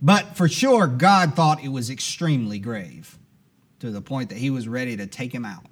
but 0.01 0.37
for 0.37 0.49
sure 0.49 0.87
God 0.87 1.35
thought 1.35 1.63
it 1.63 1.69
was 1.69 1.91
extremely 1.91 2.59
grave 2.59 3.19
to 3.81 3.91
the 3.91 4.01
point 4.01 4.31
that 4.31 4.39
he 4.39 4.51
was 4.51 4.69
ready 4.69 4.97
to 4.97 5.07
take 5.07 5.35
him 5.35 5.45
out. 5.45 5.65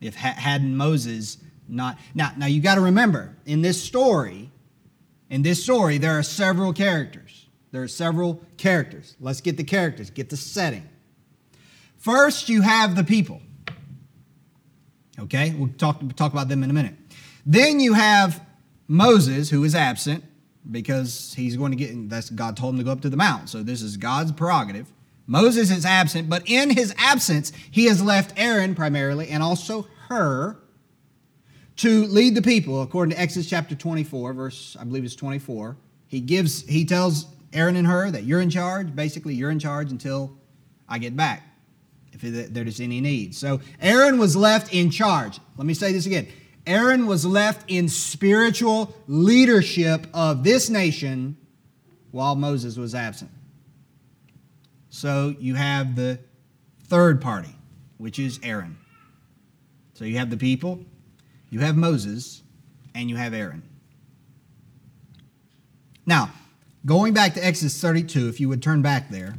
If 0.00 0.14
hadn't 0.14 0.76
Moses 0.76 1.38
not 1.68 1.98
now 2.14 2.32
now 2.36 2.46
you 2.46 2.62
got 2.62 2.76
to 2.76 2.80
remember 2.80 3.36
in 3.44 3.62
this 3.62 3.82
story 3.82 4.50
in 5.30 5.42
this 5.42 5.62
story 5.62 5.98
there 5.98 6.18
are 6.18 6.22
several 6.22 6.72
characters. 6.72 7.46
There 7.70 7.82
are 7.82 7.88
several 7.88 8.42
characters. 8.56 9.16
Let's 9.20 9.40
get 9.40 9.56
the 9.56 9.64
characters, 9.64 10.10
get 10.10 10.30
the 10.30 10.36
setting. 10.36 10.88
First, 11.98 12.48
you 12.48 12.62
have 12.62 12.96
the 12.96 13.04
people. 13.04 13.42
Okay, 15.18 15.54
we'll 15.58 15.70
talk, 15.76 16.00
talk 16.16 16.32
about 16.32 16.48
them 16.48 16.62
in 16.62 16.70
a 16.70 16.72
minute. 16.72 16.94
Then 17.44 17.80
you 17.80 17.94
have 17.94 18.44
Moses, 18.86 19.50
who 19.50 19.64
is 19.64 19.74
absent 19.74 20.24
because 20.70 21.34
he's 21.36 21.56
going 21.56 21.72
to 21.72 21.76
get, 21.76 22.08
that's 22.08 22.30
God 22.30 22.56
told 22.56 22.74
him 22.74 22.78
to 22.78 22.84
go 22.84 22.92
up 22.92 23.00
to 23.02 23.10
the 23.10 23.16
mount. 23.16 23.48
So 23.48 23.62
this 23.62 23.82
is 23.82 23.96
God's 23.96 24.32
prerogative. 24.32 24.92
Moses 25.26 25.70
is 25.70 25.84
absent, 25.84 26.30
but 26.30 26.42
in 26.48 26.70
his 26.70 26.94
absence, 26.96 27.52
he 27.70 27.86
has 27.86 28.02
left 28.02 28.32
Aaron 28.36 28.74
primarily 28.74 29.28
and 29.28 29.42
also 29.42 29.86
Hur 30.08 30.56
to 31.78 32.04
lead 32.06 32.34
the 32.34 32.42
people, 32.42 32.82
according 32.82 33.14
to 33.14 33.20
Exodus 33.20 33.48
chapter 33.48 33.74
24, 33.74 34.32
verse, 34.32 34.76
I 34.78 34.84
believe 34.84 35.04
it's 35.04 35.16
24. 35.16 35.76
He 36.06 36.20
gives, 36.20 36.62
he 36.66 36.84
tells 36.84 37.26
Aaron 37.52 37.76
and 37.76 37.86
Hur 37.86 38.10
that 38.10 38.24
you're 38.24 38.40
in 38.40 38.50
charge. 38.50 38.94
Basically, 38.94 39.34
you're 39.34 39.50
in 39.50 39.58
charge 39.58 39.90
until 39.90 40.36
I 40.88 40.98
get 40.98 41.16
back 41.16 41.42
if 42.12 42.52
there's 42.52 42.80
any 42.80 43.00
need. 43.00 43.34
So 43.34 43.60
Aaron 43.80 44.18
was 44.18 44.36
left 44.36 44.74
in 44.74 44.90
charge. 44.90 45.38
Let 45.56 45.66
me 45.66 45.74
say 45.74 45.92
this 45.92 46.06
again. 46.06 46.28
Aaron 46.66 47.06
was 47.06 47.24
left 47.24 47.70
in 47.70 47.88
spiritual 47.88 48.94
leadership 49.06 50.06
of 50.12 50.44
this 50.44 50.68
nation 50.68 51.36
while 52.10 52.34
Moses 52.34 52.76
was 52.76 52.94
absent. 52.94 53.30
So 54.90 55.34
you 55.38 55.54
have 55.54 55.94
the 55.94 56.18
third 56.84 57.20
party, 57.20 57.54
which 57.98 58.18
is 58.18 58.40
Aaron. 58.42 58.76
So 59.94 60.04
you 60.04 60.18
have 60.18 60.30
the 60.30 60.36
people, 60.36 60.84
you 61.50 61.60
have 61.60 61.76
Moses, 61.76 62.42
and 62.94 63.08
you 63.08 63.16
have 63.16 63.34
Aaron. 63.34 63.62
Now, 66.04 66.30
going 66.84 67.14
back 67.14 67.34
to 67.34 67.44
Exodus 67.44 67.80
32, 67.80 68.28
if 68.28 68.40
you 68.40 68.48
would 68.48 68.62
turn 68.62 68.82
back 68.82 69.10
there. 69.10 69.34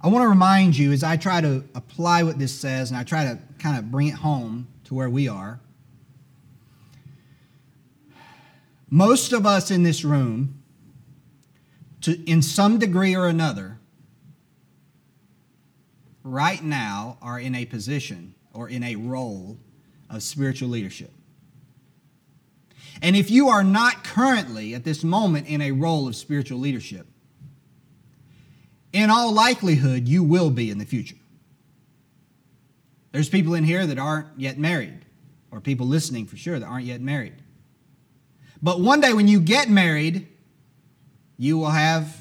I 0.00 0.08
want 0.08 0.24
to 0.24 0.28
remind 0.28 0.76
you 0.76 0.92
as 0.92 1.04
I 1.04 1.16
try 1.16 1.40
to 1.40 1.64
apply 1.76 2.24
what 2.24 2.38
this 2.38 2.52
says 2.52 2.90
and 2.90 2.98
I 2.98 3.04
try 3.04 3.24
to 3.24 3.38
kind 3.58 3.78
of 3.78 3.90
bring 3.90 4.08
it 4.08 4.14
home 4.14 4.66
to 4.84 4.94
where 4.94 5.08
we 5.08 5.28
are. 5.28 5.60
Most 8.90 9.32
of 9.32 9.46
us 9.46 9.70
in 9.70 9.84
this 9.84 10.04
room, 10.04 10.61
to, 12.02 12.30
in 12.30 12.42
some 12.42 12.78
degree 12.78 13.16
or 13.16 13.26
another, 13.26 13.78
right 16.22 16.62
now 16.62 17.18
are 17.22 17.38
in 17.38 17.54
a 17.54 17.64
position 17.64 18.34
or 18.52 18.68
in 18.68 18.82
a 18.82 18.96
role 18.96 19.58
of 20.10 20.22
spiritual 20.22 20.68
leadership. 20.68 21.10
And 23.00 23.16
if 23.16 23.30
you 23.30 23.48
are 23.48 23.64
not 23.64 24.04
currently 24.04 24.74
at 24.74 24.84
this 24.84 25.02
moment 25.02 25.48
in 25.48 25.60
a 25.60 25.72
role 25.72 26.06
of 26.06 26.14
spiritual 26.14 26.58
leadership, 26.58 27.06
in 28.92 29.10
all 29.10 29.32
likelihood, 29.32 30.06
you 30.06 30.22
will 30.22 30.50
be 30.50 30.70
in 30.70 30.78
the 30.78 30.84
future. 30.84 31.16
There's 33.10 33.28
people 33.28 33.54
in 33.54 33.64
here 33.64 33.86
that 33.86 33.98
aren't 33.98 34.28
yet 34.36 34.58
married, 34.58 35.04
or 35.50 35.60
people 35.60 35.86
listening 35.86 36.26
for 36.26 36.36
sure 36.36 36.58
that 36.58 36.66
aren't 36.66 36.86
yet 36.86 37.00
married. 37.00 37.34
But 38.62 38.80
one 38.80 39.00
day 39.00 39.12
when 39.12 39.28
you 39.28 39.40
get 39.40 39.68
married, 39.68 40.28
you 41.42 41.58
will 41.58 41.70
have 41.70 42.16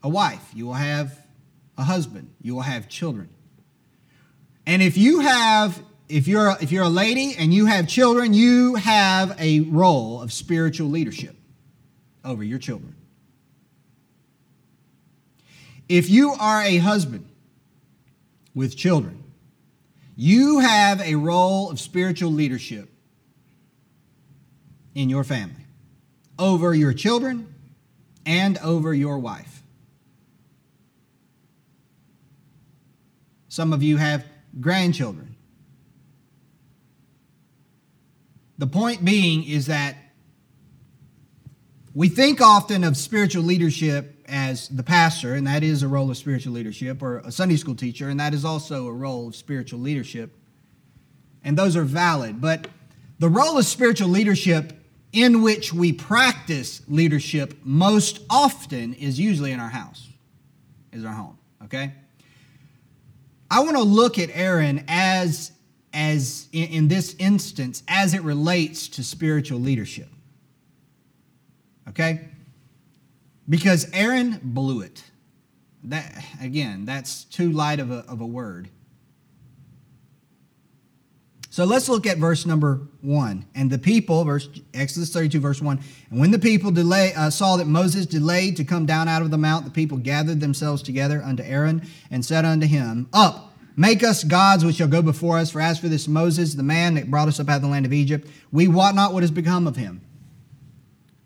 a 0.00 0.08
wife, 0.08 0.48
you 0.54 0.64
will 0.66 0.74
have 0.74 1.26
a 1.76 1.82
husband, 1.82 2.32
you 2.40 2.54
will 2.54 2.62
have 2.62 2.88
children. 2.88 3.28
And 4.64 4.80
if 4.80 4.96
you 4.96 5.18
have 5.18 5.82
if 6.08 6.28
you're 6.28 6.56
if 6.60 6.70
you're 6.70 6.84
a 6.84 6.88
lady 6.88 7.34
and 7.36 7.52
you 7.52 7.66
have 7.66 7.88
children, 7.88 8.34
you 8.34 8.76
have 8.76 9.36
a 9.40 9.60
role 9.62 10.22
of 10.22 10.32
spiritual 10.32 10.88
leadership 10.88 11.34
over 12.24 12.44
your 12.44 12.60
children. 12.60 12.94
If 15.88 16.08
you 16.08 16.30
are 16.38 16.62
a 16.62 16.76
husband 16.76 17.28
with 18.54 18.76
children, 18.76 19.24
you 20.14 20.60
have 20.60 21.00
a 21.00 21.16
role 21.16 21.72
of 21.72 21.80
spiritual 21.80 22.30
leadership 22.30 22.88
in 24.94 25.10
your 25.10 25.24
family 25.24 25.66
over 26.38 26.72
your 26.72 26.92
children 26.92 27.52
and 28.28 28.58
over 28.58 28.92
your 28.92 29.18
wife. 29.18 29.62
Some 33.48 33.72
of 33.72 33.82
you 33.82 33.96
have 33.96 34.22
grandchildren. 34.60 35.34
The 38.58 38.66
point 38.66 39.02
being 39.02 39.44
is 39.44 39.66
that 39.66 39.96
we 41.94 42.10
think 42.10 42.42
often 42.42 42.84
of 42.84 42.98
spiritual 42.98 43.44
leadership 43.44 44.22
as 44.28 44.68
the 44.68 44.82
pastor, 44.82 45.32
and 45.32 45.46
that 45.46 45.62
is 45.62 45.82
a 45.82 45.88
role 45.88 46.10
of 46.10 46.18
spiritual 46.18 46.52
leadership, 46.52 47.02
or 47.02 47.20
a 47.20 47.32
Sunday 47.32 47.56
school 47.56 47.74
teacher, 47.74 48.10
and 48.10 48.20
that 48.20 48.34
is 48.34 48.44
also 48.44 48.88
a 48.88 48.92
role 48.92 49.28
of 49.28 49.36
spiritual 49.36 49.80
leadership. 49.80 50.36
And 51.42 51.56
those 51.56 51.76
are 51.76 51.84
valid. 51.84 52.42
But 52.42 52.68
the 53.18 53.30
role 53.30 53.56
of 53.56 53.64
spiritual 53.64 54.10
leadership 54.10 54.77
in 55.12 55.42
which 55.42 55.72
we 55.72 55.92
practice 55.92 56.82
leadership 56.88 57.54
most 57.64 58.20
often 58.28 58.94
is 58.94 59.18
usually 59.18 59.52
in 59.52 59.60
our 59.60 59.70
house, 59.70 60.08
is 60.92 61.04
our 61.04 61.12
home, 61.12 61.38
okay? 61.64 61.92
I 63.50 63.60
want 63.60 63.76
to 63.76 63.82
look 63.82 64.18
at 64.18 64.30
Aaron 64.32 64.84
as, 64.88 65.52
as 65.92 66.48
in, 66.52 66.68
in 66.68 66.88
this 66.88 67.16
instance, 67.18 67.82
as 67.88 68.14
it 68.14 68.22
relates 68.22 68.88
to 68.88 69.04
spiritual 69.04 69.60
leadership. 69.60 70.08
Okay? 71.88 72.28
because 73.48 73.88
Aaron 73.92 74.40
blew 74.42 74.82
it. 74.82 75.02
That 75.84 76.24
again, 76.42 76.84
that's 76.84 77.24
too 77.24 77.50
light 77.50 77.80
of 77.80 77.90
a, 77.90 78.04
of 78.08 78.20
a 78.20 78.26
word. 78.26 78.68
So 81.58 81.64
let's 81.64 81.88
look 81.88 82.06
at 82.06 82.18
verse 82.18 82.46
number 82.46 82.82
one. 83.00 83.44
And 83.52 83.68
the 83.68 83.78
people, 83.78 84.22
verse 84.22 84.48
Exodus 84.72 85.12
32, 85.12 85.40
verse 85.40 85.60
one. 85.60 85.80
And 86.08 86.20
when 86.20 86.30
the 86.30 86.38
people 86.38 86.70
delay, 86.70 87.12
uh, 87.14 87.30
saw 87.30 87.56
that 87.56 87.66
Moses 87.66 88.06
delayed 88.06 88.56
to 88.58 88.64
come 88.64 88.86
down 88.86 89.08
out 89.08 89.22
of 89.22 89.32
the 89.32 89.38
mount, 89.38 89.64
the 89.64 89.72
people 89.72 89.98
gathered 89.98 90.38
themselves 90.38 90.82
together 90.82 91.20
unto 91.20 91.42
Aaron 91.42 91.84
and 92.12 92.24
said 92.24 92.44
unto 92.44 92.68
him, 92.68 93.08
Up, 93.12 93.56
make 93.76 94.04
us 94.04 94.22
gods 94.22 94.64
which 94.64 94.76
shall 94.76 94.86
go 94.86 95.02
before 95.02 95.36
us. 95.36 95.50
For 95.50 95.60
as 95.60 95.80
for 95.80 95.88
this 95.88 96.06
Moses, 96.06 96.54
the 96.54 96.62
man 96.62 96.94
that 96.94 97.10
brought 97.10 97.26
us 97.26 97.40
up 97.40 97.48
out 97.48 97.56
of 97.56 97.62
the 97.62 97.66
land 97.66 97.86
of 97.86 97.92
Egypt, 97.92 98.28
we 98.52 98.68
wot 98.68 98.94
not 98.94 99.12
what 99.12 99.24
has 99.24 99.32
become 99.32 99.66
of 99.66 99.74
him. 99.74 100.00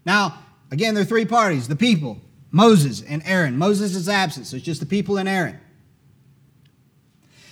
Now, 0.07 0.39
Again, 0.71 0.95
there 0.95 1.03
are 1.03 1.07
three 1.07 1.27
parties 1.27 1.69
the 1.69 1.77
people, 1.77 2.23
Moses 2.51 3.03
and 3.03 3.21
Aaron. 3.27 3.59
Moses 3.59 3.95
is 3.95 4.09
absent, 4.09 4.47
so 4.47 4.57
it's 4.57 4.65
just 4.65 4.81
the 4.81 4.87
people 4.87 5.19
and 5.19 5.29
Aaron. 5.29 5.61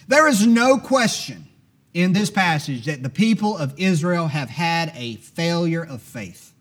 There 0.09 0.27
is 0.27 0.47
no 0.47 0.79
question 0.79 1.47
in 1.93 2.13
this 2.13 2.31
passage 2.31 2.85
that 2.87 3.03
the 3.03 3.11
people 3.11 3.57
of 3.57 3.75
Israel 3.79 4.29
have 4.29 4.49
had 4.49 4.93
a 4.95 5.17
failure 5.17 5.85
of 5.85 6.03
faith. 6.03 6.55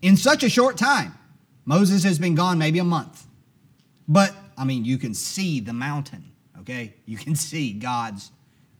In 0.00 0.16
such 0.16 0.42
a 0.42 0.48
short 0.48 0.76
time, 0.76 1.14
Moses 1.64 2.04
has 2.04 2.18
been 2.18 2.34
gone 2.34 2.58
maybe 2.58 2.78
a 2.78 2.84
month. 2.84 3.26
But, 4.06 4.34
I 4.56 4.64
mean, 4.64 4.84
you 4.84 4.96
can 4.96 5.12
see 5.12 5.60
the 5.60 5.72
mountain, 5.72 6.24
okay? 6.60 6.94
You 7.04 7.18
can 7.18 7.34
see 7.34 7.72
God's 7.72 8.30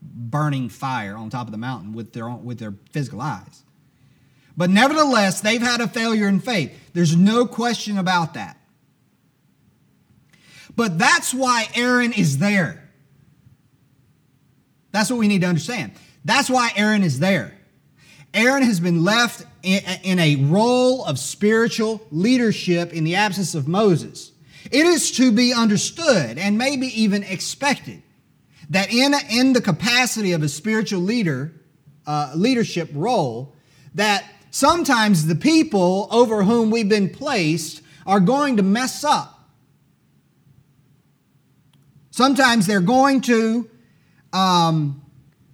burning 0.01 0.69
fire 0.69 1.17
on 1.17 1.29
top 1.29 1.49
of 1.49 1.53
the 1.53 1.59
mountain 1.59 1.93
with 1.93 2.13
their, 2.13 2.29
own, 2.29 2.45
with 2.45 2.59
their 2.59 2.75
physical 2.93 3.21
eyes. 3.21 3.63
But 4.57 4.71
nevertheless, 4.71 5.41
they've 5.41 5.61
had 5.61 5.81
a 5.81 5.89
failure 5.89 6.29
in 6.29 6.41
faith. 6.41 6.73
There's 6.93 7.17
no 7.17 7.47
question 7.47 7.99
about 7.99 8.35
that. 8.35 8.59
But 10.75 10.99
that's 10.99 11.35
why 11.35 11.69
Aaron 11.75 12.13
is 12.13 12.39
there. 12.39 12.88
That's 14.99 15.11
what 15.11 15.21
we 15.21 15.29
need 15.29 15.43
to 15.43 15.47
understand. 15.47 15.93
That's 16.25 16.51
why 16.51 16.73
Aaron 16.75 17.05
is 17.05 17.21
there. 17.21 17.57
Aaron 18.35 18.65
has 18.65 18.81
been 18.81 19.05
left 19.05 19.47
in 19.63 20.19
a 20.19 20.35
role 20.47 21.05
of 21.05 21.21
spiritual 21.21 22.05
leadership 22.11 22.93
in 22.93 23.05
the 23.05 23.15
absence 23.15 23.55
of 23.55 23.69
Moses. 23.69 24.33
It 24.73 24.87
is 24.87 25.13
to 25.13 25.31
be 25.31 25.55
understood 25.55 26.37
and 26.37 26.59
maybe 26.59 26.89
even 27.01 27.23
expected 27.23 28.03
that 28.71 28.93
in, 28.93 29.15
in 29.31 29.53
the 29.53 29.61
capacity 29.61 30.33
of 30.33 30.43
a 30.43 30.49
spiritual 30.49 31.01
leader, 31.01 31.53
uh, 32.05 32.33
leadership 32.35 32.91
role, 32.93 33.55
that 33.95 34.25
sometimes 34.51 35.27
the 35.27 35.37
people 35.37 36.09
over 36.11 36.43
whom 36.43 36.73
we've 36.73 36.89
been 36.89 37.09
placed 37.09 37.83
are 38.05 38.19
going 38.19 38.57
to 38.57 38.65
mess 38.65 39.05
up. 39.05 39.49
Sometimes 42.11 42.67
they're 42.67 42.81
going 42.81 43.21
to 43.21 43.71
um, 44.33 45.03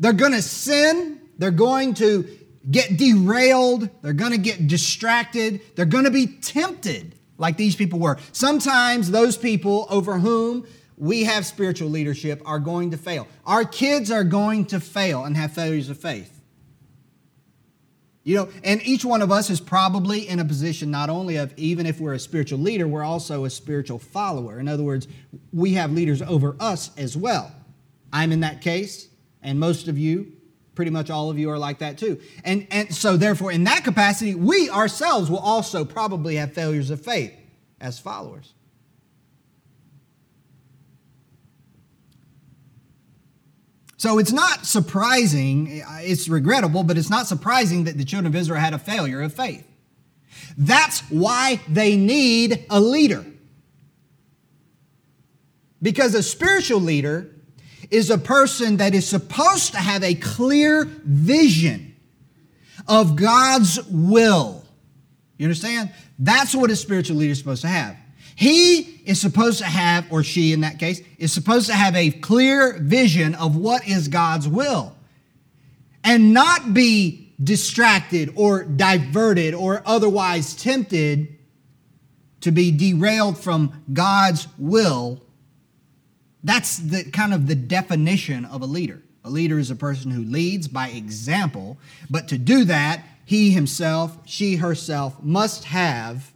they're 0.01 0.13
going 0.13 0.33
to 0.33 0.43
sin. 0.43 1.21
They're 1.39 1.51
going 1.51 1.95
to 1.95 2.29
get 2.71 2.97
derailed. 2.97 3.89
They're 4.03 4.13
going 4.13 4.33
to 4.33 4.39
get 4.39 4.67
distracted. 4.67 5.61
They're 5.77 5.85
going 5.85 6.05
to 6.05 6.11
be 6.11 6.27
tempted 6.27 7.15
like 7.39 7.57
these 7.57 7.77
people 7.77 7.99
were. 7.99 8.19
Sometimes 8.33 9.11
those 9.11 9.37
people 9.37 9.87
over 9.91 10.19
whom 10.19 10.67
we 10.97 11.25
have 11.25 11.45
spiritual 11.45 11.89
leadership 11.89 12.41
are 12.47 12.59
going 12.59 12.93
to 12.93 12.97
fail. 12.97 13.27
Our 13.45 13.65
kids 13.65 14.11
are 14.11 14.25
going 14.25 14.67
to 14.67 14.81
fail 14.81 15.25
and 15.25 15.37
have 15.37 15.53
failures 15.53 15.89
of 15.89 15.99
faith. 15.99 16.31
You 18.23 18.37
know, 18.37 18.49
and 18.63 18.81
each 18.87 19.05
one 19.05 19.21
of 19.21 19.31
us 19.31 19.51
is 19.51 19.61
probably 19.61 20.27
in 20.27 20.39
a 20.39 20.45
position 20.47 20.91
not 20.91 21.11
only 21.11 21.37
of, 21.37 21.53
even 21.59 21.85
if 21.85 22.01
we're 22.01 22.15
a 22.15 22.19
spiritual 22.19 22.59
leader, 22.59 22.89
we're 22.89 23.05
also 23.05 23.45
a 23.45 23.51
spiritual 23.51 23.99
follower. 23.99 24.59
In 24.59 24.67
other 24.67 24.83
words, 24.83 25.07
we 25.53 25.75
have 25.75 25.93
leaders 25.93 26.23
over 26.23 26.57
us 26.59 26.91
as 26.97 27.19
well. 27.19 27.53
I'm 28.15 28.31
in 28.31 28.41
that 28.41 28.61
case, 28.61 29.09
and 29.43 29.59
most 29.59 29.89
of 29.89 29.99
you, 29.99 30.35
pretty 30.77 30.93
much 30.93 31.11
all 31.11 31.31
of 31.31 31.39
you, 31.39 31.51
are 31.51 31.59
like 31.59 31.81
that 31.81 31.99
too. 31.99 32.21
And, 32.45 32.69
and 32.71 32.95
so, 32.95 33.17
therefore, 33.17 33.51
in 33.51 33.65
that 33.65 33.83
capacity, 33.83 34.37
we 34.37 34.71
ourselves 34.71 35.29
will 35.29 35.41
also 35.41 35.85
probably 35.85 36.37
have 36.37 36.53
failures 36.53 36.91
of 36.91 37.05
faith 37.05 37.35
as 37.81 37.99
followers. 37.99 38.55
So 43.97 44.19
it's 44.19 44.33
not 44.33 44.65
surprising, 44.65 45.83
it's 45.99 46.29
regrettable, 46.29 46.85
but 46.85 46.97
it's 46.97 47.11
not 47.11 47.27
surprising 47.27 47.85
that 47.85 47.99
the 47.99 48.05
children 48.05 48.33
of 48.33 48.37
Israel 48.37 48.61
had 48.61 48.75
a 48.75 48.79
failure 48.79 49.23
of 49.23 49.35
faith. 49.35 49.67
That's 50.57 51.01
why 51.11 51.61
they 51.69 51.97
need 51.97 52.65
a 52.71 52.81
leader. 52.81 53.25
Because 55.83 56.15
a 56.15 56.23
spiritual 56.23 56.81
leader 56.81 57.34
is 57.91 58.11
a 58.11 58.19
person 58.19 58.79
that 58.79 58.95
is 58.95 59.09
supposed 59.09 59.73
to 59.73 59.79
have 59.79 60.03
a 60.03 60.15
clear 60.15 60.85
vision 60.85 61.95
of 62.89 63.17
God's 63.17 63.83
will. 63.87 64.65
You 65.39 65.47
understand? 65.47 65.93
That's 66.19 66.55
what 66.55 66.71
a 66.71 66.77
spiritual 66.77 67.17
leader 67.17 67.33
is 67.33 67.39
supposed 67.39 67.63
to 67.63 67.69
have. 67.69 67.97
He 68.37 68.81
is 69.05 69.21
supposed 69.21 69.59
to 69.59 69.65
have, 69.65 70.11
or 70.11 70.23
she 70.23 70.53
in 70.53 70.63
that 70.63 70.79
case, 70.79 71.01
is 71.19 71.33
supposed 71.33 71.67
to 71.67 71.75
have 71.75 71.95
a 71.95 72.11
clear 72.11 72.79
vision 72.81 73.35
of 73.35 73.57
what 73.57 73.87
is 73.87 74.09
God's 74.09 74.49
will 74.49 74.95
and 76.03 76.35
not 76.35 76.75
be 76.75 77.33
distracted 77.43 78.33
or 78.37 78.65
diverted 78.65 79.55
or 79.55 79.83
otherwise 79.87 80.55
tempted 80.55 81.37
to 82.41 82.53
be 82.53 82.71
derailed 82.71 83.39
from 83.39 83.85
God's 83.93 84.47
will 84.59 85.23
that's 86.45 86.77
the 86.77 87.05
kind 87.05 87.33
of 87.33 87.47
the 87.47 87.55
definition 87.55 88.45
of 88.45 88.63
a 88.63 88.67
leader. 88.67 89.03
A 89.25 89.31
leader 89.31 89.59
is 89.59 89.71
a 89.71 89.77
person 89.77 90.11
who 90.11 90.23
leads 90.23 90.69
by 90.69 90.89
example, 90.89 91.79
but 92.11 92.29
to 92.29 92.39
do 92.39 92.65
that, 92.65 93.03
he 93.25 93.51
himself, 93.51 94.19
she 94.27 94.57
herself 94.57 95.23
must 95.23 95.65
have 95.65 96.33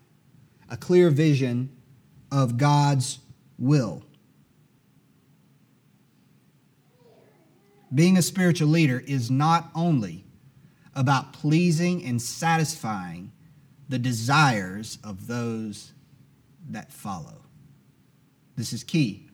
a 0.71 0.77
clear 0.79 1.11
vision 1.11 1.69
of 2.33 2.57
God's 2.57 3.19
will. 3.59 4.03
Being 7.95 8.17
a 8.17 8.23
spiritual 8.23 8.69
leader 8.69 9.03
is 9.07 9.31
not 9.31 9.71
only 9.75 10.25
about 10.95 11.35
pleasing 11.35 12.05
and 12.05 12.21
satisfying 12.21 13.33
the 13.89 13.99
desires 13.99 14.99
of 15.05 15.27
those 15.27 15.93
that 16.71 16.93
follow. 16.93 17.43
This 18.57 18.73
is 18.73 18.85
key. 18.85 19.28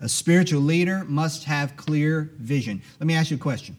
A 0.00 0.08
spiritual 0.08 0.60
leader 0.60 1.04
must 1.04 1.44
have 1.44 1.76
clear 1.76 2.32
vision. 2.38 2.82
Let 3.00 3.06
me 3.06 3.14
ask 3.14 3.30
you 3.30 3.36
a 3.36 3.40
question. 3.40 3.76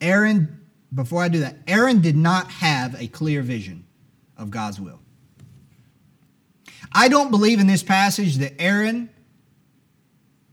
Aaron, 0.00 0.60
before 0.92 1.22
I 1.22 1.28
do 1.28 1.40
that, 1.40 1.56
Aaron 1.66 2.00
did 2.00 2.16
not 2.16 2.50
have 2.50 3.00
a 3.00 3.06
clear 3.06 3.42
vision 3.42 3.86
of 4.36 4.50
God's 4.50 4.80
will. 4.80 5.00
I 6.92 7.08
don't 7.08 7.30
believe 7.30 7.60
in 7.60 7.66
this 7.66 7.82
passage 7.82 8.36
that 8.36 8.60
Aaron, 8.60 9.10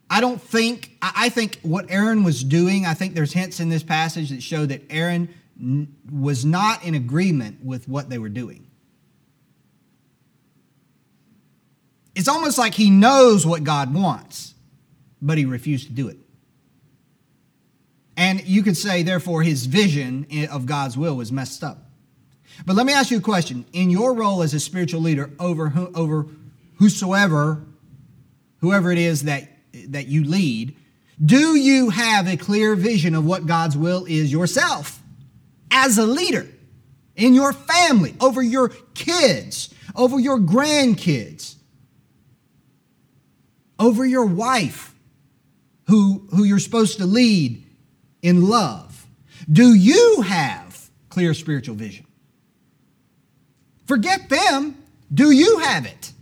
I 0.09 0.21
don't 0.21 0.41
think, 0.41 0.97
I 1.01 1.29
think 1.29 1.59
what 1.61 1.85
Aaron 1.89 2.23
was 2.23 2.43
doing, 2.43 2.85
I 2.85 2.93
think 2.93 3.15
there's 3.15 3.33
hints 3.33 3.59
in 3.59 3.69
this 3.69 3.83
passage 3.83 4.29
that 4.29 4.41
show 4.41 4.65
that 4.65 4.81
Aaron 4.89 5.33
was 6.11 6.45
not 6.45 6.83
in 6.83 6.95
agreement 6.95 7.63
with 7.63 7.87
what 7.87 8.09
they 8.09 8.17
were 8.17 8.29
doing. 8.29 8.67
It's 12.23 12.29
almost 12.29 12.57
like 12.57 12.73
he 12.73 12.89
knows 12.89 13.45
what 13.45 13.65
God 13.65 13.93
wants, 13.93 14.53
but 15.21 15.37
he 15.37 15.43
refused 15.43 15.87
to 15.87 15.91
do 15.91 16.07
it. 16.07 16.15
And 18.15 18.41
you 18.47 18.63
could 18.63 18.77
say, 18.77 19.03
therefore, 19.03 19.43
his 19.43 19.65
vision 19.65 20.25
of 20.49 20.65
God's 20.65 20.97
will 20.97 21.17
was 21.17 21.33
messed 21.33 21.65
up. 21.65 21.79
But 22.65 22.77
let 22.77 22.85
me 22.85 22.93
ask 22.93 23.11
you 23.11 23.17
a 23.17 23.21
question. 23.21 23.65
In 23.73 23.89
your 23.89 24.13
role 24.13 24.41
as 24.41 24.53
a 24.53 24.61
spiritual 24.61 25.01
leader 25.01 25.31
over, 25.37 25.67
who, 25.67 25.91
over 25.93 26.27
whosoever, 26.75 27.61
whoever 28.61 28.89
it 28.89 28.99
is 28.99 29.23
that, 29.23 29.49
that 29.89 30.07
you 30.07 30.23
lead, 30.23 30.77
do 31.25 31.57
you 31.57 31.89
have 31.89 32.29
a 32.29 32.37
clear 32.37 32.77
vision 32.77 33.15
of 33.15 33.25
what 33.25 33.47
God's 33.47 33.75
will 33.75 34.05
is 34.05 34.31
yourself 34.31 35.03
as 35.71 35.97
a 35.97 36.05
leader 36.05 36.47
in 37.17 37.33
your 37.33 37.51
family, 37.51 38.15
over 38.21 38.41
your 38.41 38.69
kids, 38.93 39.73
over 39.93 40.21
your 40.21 40.39
grandkids? 40.39 41.52
Over 43.79 44.05
your 44.05 44.25
wife 44.25 44.93
who, 45.87 46.27
who 46.31 46.43
you're 46.43 46.59
supposed 46.59 46.97
to 46.99 47.05
lead 47.05 47.63
in 48.21 48.47
love? 48.47 49.05
Do 49.51 49.73
you 49.73 50.21
have 50.21 50.89
clear 51.09 51.33
spiritual 51.33 51.75
vision? 51.75 52.05
Forget 53.85 54.29
them. 54.29 54.77
Do 55.13 55.31
you 55.31 55.59
have 55.59 55.85
it? 55.85 56.13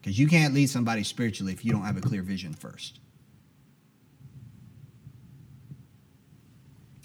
Because 0.00 0.18
you 0.18 0.28
can't 0.28 0.54
lead 0.54 0.70
somebody 0.70 1.02
spiritually 1.02 1.52
if 1.52 1.64
you 1.64 1.72
don't 1.72 1.82
have 1.82 1.96
a 1.96 2.00
clear 2.00 2.22
vision 2.22 2.54
first. 2.54 3.00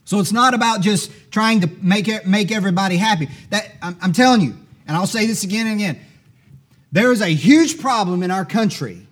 So 0.06 0.20
it's 0.20 0.32
not 0.32 0.54
about 0.54 0.82
just 0.82 1.10
trying 1.32 1.62
to 1.62 1.70
make 1.82 2.08
it, 2.08 2.28
make 2.28 2.52
everybody 2.52 2.98
happy. 2.98 3.30
That 3.50 3.72
I'm, 3.82 3.98
I'm 4.02 4.13
telling 4.13 4.41
you, 4.41 4.58
and 4.86 4.98
I'll 4.98 5.08
say 5.08 5.26
this 5.26 5.44
again 5.44 5.67
and 5.67 5.80
again. 5.80 6.00
There 6.91 7.12
is 7.13 7.22
a 7.22 7.30
huge 7.30 7.80
problem 7.80 8.22
in 8.22 8.30
our 8.30 8.44
country 8.44 9.08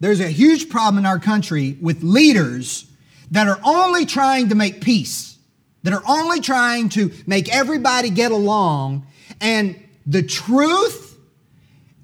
there's 0.00 0.20
a 0.20 0.28
huge 0.28 0.68
problem 0.68 0.98
in 0.98 1.06
our 1.06 1.18
country 1.18 1.76
with 1.80 2.02
leaders 2.02 2.86
that 3.30 3.48
are 3.48 3.60
only 3.64 4.06
trying 4.06 4.48
to 4.48 4.54
make 4.54 4.80
peace, 4.80 5.36
that 5.82 5.92
are 5.92 6.02
only 6.08 6.40
trying 6.40 6.88
to 6.90 7.10
make 7.26 7.54
everybody 7.54 8.10
get 8.10 8.32
along, 8.32 9.06
and 9.40 9.80
the 10.06 10.22
truth 10.22 11.08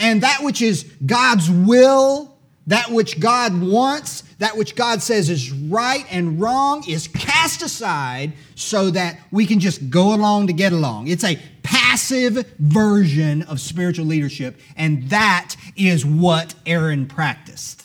and 0.00 0.22
that 0.22 0.40
which 0.42 0.61
is 0.61 0.85
God's 1.07 1.50
will, 1.50 2.37
that 2.66 2.90
which 2.90 3.20
God 3.20 3.61
wants, 3.61 4.22
that 4.38 4.57
which 4.57 4.74
God 4.74 5.02
says 5.02 5.28
is 5.28 5.50
right 5.50 6.04
and 6.11 6.40
wrong 6.40 6.85
is 6.88 7.09
cast 7.09 7.62
aside 7.62 8.33
so 8.54 8.90
that 8.90 9.18
we 9.30 9.46
can 9.46 9.61
just 9.61 9.90
go 9.90 10.14
along 10.14 10.48
to 10.48 10.52
get 10.52 10.72
along. 10.72 11.09
It's 11.09 11.24
a 11.24 11.38
passive 11.62 12.46
version 12.59 13.42
of 13.42 13.61
spiritual 13.61 14.07
leadership, 14.07 14.59
and 14.76 15.09
that 15.11 15.57
is 15.76 16.04
what 16.04 16.54
Aaron 16.66 17.07
practiced. 17.07 17.84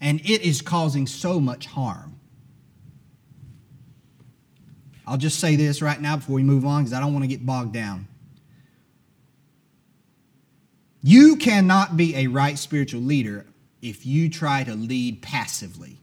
And 0.00 0.20
it 0.20 0.42
is 0.42 0.62
causing 0.62 1.06
so 1.06 1.38
much 1.40 1.66
harm. 1.66 2.20
I'll 5.06 5.18
just 5.18 5.40
say 5.40 5.56
this 5.56 5.82
right 5.82 6.00
now 6.00 6.16
before 6.16 6.36
we 6.36 6.42
move 6.42 6.64
on 6.64 6.82
because 6.82 6.92
I 6.92 7.00
don't 7.00 7.12
want 7.12 7.24
to 7.24 7.28
get 7.28 7.44
bogged 7.44 7.74
down. 7.74 8.06
You 11.02 11.36
cannot 11.36 11.96
be 11.96 12.14
a 12.14 12.26
right 12.28 12.58
spiritual 12.58 13.00
leader 13.00 13.46
if 13.82 14.06
you 14.06 14.28
try 14.28 14.62
to 14.64 14.74
lead 14.74 15.22
passively. 15.22 15.98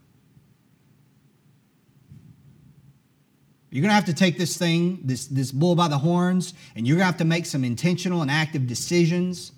You're 3.70 3.82
going 3.82 3.90
to 3.90 3.94
have 3.94 4.06
to 4.06 4.14
take 4.14 4.38
this 4.38 4.56
thing, 4.56 5.00
this, 5.04 5.26
this 5.26 5.52
bull 5.52 5.74
by 5.74 5.88
the 5.88 5.98
horns, 5.98 6.54
and 6.74 6.86
you're 6.86 6.96
going 6.96 7.02
to 7.02 7.12
have 7.12 7.18
to 7.18 7.24
make 7.24 7.46
some 7.46 7.64
intentional 7.64 8.22
and 8.22 8.30
active 8.30 8.66
decisions 8.66 9.52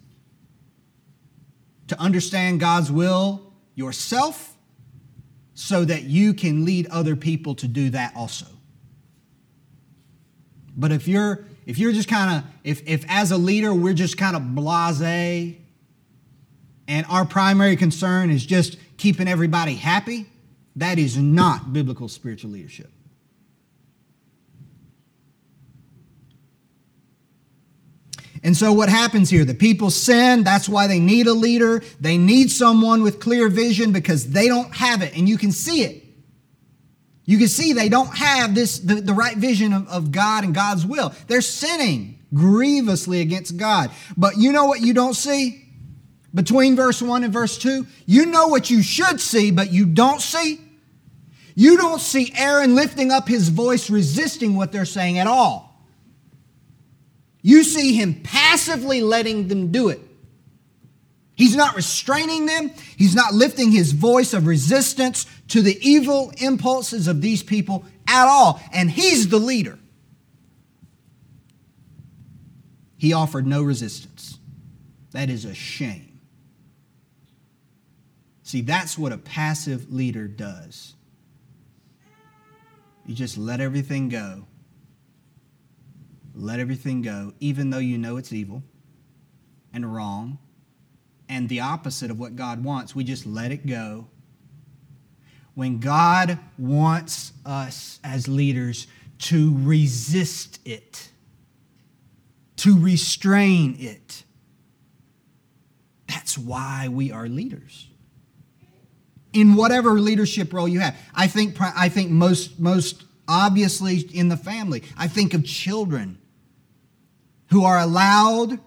to 1.86 1.98
understand 2.00 2.60
God's 2.60 2.90
will 2.90 3.49
yourself 3.80 4.54
so 5.54 5.86
that 5.86 6.02
you 6.02 6.34
can 6.34 6.66
lead 6.66 6.86
other 6.88 7.16
people 7.16 7.54
to 7.54 7.66
do 7.66 7.88
that 7.90 8.12
also. 8.14 8.46
But 10.76 10.92
if 10.92 11.08
you're 11.08 11.44
if 11.64 11.78
you're 11.78 11.92
just 11.92 12.08
kind 12.08 12.36
of 12.36 12.50
if 12.62 12.86
if 12.86 13.06
as 13.08 13.32
a 13.32 13.38
leader 13.38 13.74
we're 13.74 13.94
just 13.94 14.18
kind 14.18 14.36
of 14.36 14.42
blasé 14.42 15.56
and 16.86 17.06
our 17.08 17.24
primary 17.24 17.76
concern 17.76 18.30
is 18.30 18.44
just 18.44 18.76
keeping 18.98 19.26
everybody 19.26 19.74
happy, 19.74 20.26
that 20.76 20.98
is 20.98 21.16
not 21.16 21.72
biblical 21.72 22.08
spiritual 22.08 22.50
leadership. 22.50 22.92
And 28.42 28.56
so, 28.56 28.72
what 28.72 28.88
happens 28.88 29.28
here? 29.28 29.44
The 29.44 29.54
people 29.54 29.90
sin. 29.90 30.44
That's 30.44 30.68
why 30.68 30.86
they 30.86 30.98
need 30.98 31.26
a 31.26 31.32
leader. 31.32 31.82
They 32.00 32.16
need 32.16 32.50
someone 32.50 33.02
with 33.02 33.20
clear 33.20 33.48
vision 33.48 33.92
because 33.92 34.30
they 34.30 34.48
don't 34.48 34.74
have 34.74 35.02
it. 35.02 35.16
And 35.16 35.28
you 35.28 35.36
can 35.36 35.52
see 35.52 35.82
it. 35.82 36.04
You 37.26 37.38
can 37.38 37.48
see 37.48 37.74
they 37.74 37.88
don't 37.88 38.16
have 38.16 38.54
this 38.54 38.78
the, 38.78 38.96
the 38.96 39.12
right 39.12 39.36
vision 39.36 39.72
of, 39.72 39.88
of 39.88 40.10
God 40.10 40.44
and 40.44 40.54
God's 40.54 40.86
will. 40.86 41.12
They're 41.26 41.42
sinning 41.42 42.18
grievously 42.32 43.20
against 43.20 43.56
God. 43.56 43.90
But 44.16 44.36
you 44.38 44.52
know 44.52 44.64
what 44.64 44.80
you 44.80 44.94
don't 44.94 45.14
see? 45.14 45.66
Between 46.34 46.76
verse 46.76 47.02
1 47.02 47.24
and 47.24 47.32
verse 47.32 47.58
2, 47.58 47.86
you 48.06 48.26
know 48.26 48.48
what 48.48 48.70
you 48.70 48.82
should 48.82 49.20
see, 49.20 49.50
but 49.50 49.72
you 49.72 49.84
don't 49.84 50.20
see. 50.20 50.60
You 51.56 51.76
don't 51.76 52.00
see 52.00 52.32
Aaron 52.36 52.74
lifting 52.74 53.10
up 53.10 53.28
his 53.28 53.48
voice 53.48 53.90
resisting 53.90 54.54
what 54.54 54.70
they're 54.70 54.84
saying 54.84 55.18
at 55.18 55.26
all. 55.26 55.69
You 57.42 57.64
see 57.64 57.94
him 57.94 58.20
passively 58.22 59.00
letting 59.00 59.48
them 59.48 59.72
do 59.72 59.88
it. 59.88 60.00
He's 61.34 61.56
not 61.56 61.74
restraining 61.74 62.44
them. 62.44 62.70
He's 62.98 63.14
not 63.14 63.32
lifting 63.32 63.72
his 63.72 63.92
voice 63.92 64.34
of 64.34 64.46
resistance 64.46 65.24
to 65.48 65.62
the 65.62 65.78
evil 65.80 66.32
impulses 66.36 67.08
of 67.08 67.22
these 67.22 67.42
people 67.42 67.86
at 68.06 68.26
all. 68.26 68.60
And 68.74 68.90
he's 68.90 69.28
the 69.28 69.38
leader. 69.38 69.78
He 72.98 73.14
offered 73.14 73.46
no 73.46 73.62
resistance. 73.62 74.38
That 75.12 75.30
is 75.30 75.46
a 75.46 75.54
shame. 75.54 76.20
See, 78.42 78.60
that's 78.60 78.98
what 78.98 79.12
a 79.12 79.16
passive 79.16 79.90
leader 79.90 80.28
does. 80.28 80.94
You 83.06 83.14
just 83.14 83.38
let 83.38 83.60
everything 83.60 84.10
go 84.10 84.44
let 86.34 86.60
everything 86.60 87.02
go, 87.02 87.32
even 87.40 87.70
though 87.70 87.78
you 87.78 87.98
know 87.98 88.16
it's 88.16 88.32
evil 88.32 88.62
and 89.72 89.92
wrong 89.92 90.38
and 91.28 91.48
the 91.48 91.60
opposite 91.60 92.10
of 92.10 92.18
what 92.18 92.36
God 92.36 92.64
wants. 92.64 92.94
We 92.94 93.04
just 93.04 93.24
let 93.24 93.52
it 93.52 93.66
go. 93.66 94.08
When 95.54 95.78
God 95.78 96.38
wants 96.58 97.32
us 97.46 98.00
as 98.02 98.26
leaders 98.28 98.86
to 99.18 99.54
resist 99.58 100.60
it, 100.64 101.10
to 102.56 102.78
restrain 102.78 103.76
it, 103.78 104.24
that's 106.08 106.36
why 106.36 106.88
we 106.88 107.12
are 107.12 107.28
leaders. 107.28 107.86
In 109.32 109.54
whatever 109.54 109.92
leadership 110.00 110.52
role 110.52 110.66
you 110.66 110.80
have. 110.80 110.96
I 111.14 111.28
think, 111.28 111.56
I 111.60 111.88
think 111.88 112.10
most, 112.10 112.58
most 112.58 113.04
obviously 113.30 114.00
in 114.00 114.28
the 114.28 114.36
family. 114.36 114.82
I 114.98 115.06
think 115.06 115.32
of 115.34 115.44
children 115.44 116.18
who 117.50 117.64
are 117.64 117.78
allowed 117.78 118.58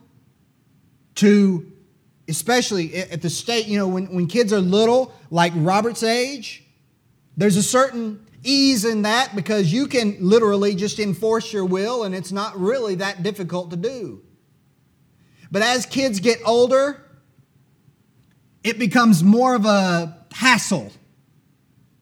to, 1.15 1.71
especially 2.29 2.95
at 2.95 3.21
the 3.21 3.29
state, 3.29 3.67
you 3.67 3.77
know, 3.77 3.89
when, 3.89 4.05
when 4.13 4.25
kids 4.25 4.53
are 4.53 4.61
little, 4.61 5.13
like 5.29 5.51
Robert's 5.55 6.01
age, 6.01 6.63
there's 7.35 7.57
a 7.57 7.63
certain 7.63 8.25
ease 8.43 8.85
in 8.85 9.01
that 9.01 9.35
because 9.35 9.71
you 9.71 9.87
can 9.87 10.17
literally 10.21 10.75
just 10.75 10.97
enforce 10.97 11.51
your 11.51 11.65
will 11.65 12.03
and 12.03 12.15
it's 12.15 12.31
not 12.31 12.57
really 12.57 12.95
that 12.95 13.21
difficult 13.21 13.69
to 13.71 13.77
do. 13.77 14.21
But 15.51 15.61
as 15.61 15.85
kids 15.85 16.21
get 16.21 16.39
older, 16.45 17.03
it 18.63 18.79
becomes 18.79 19.23
more 19.23 19.55
of 19.55 19.65
a 19.65 20.25
hassle, 20.31 20.91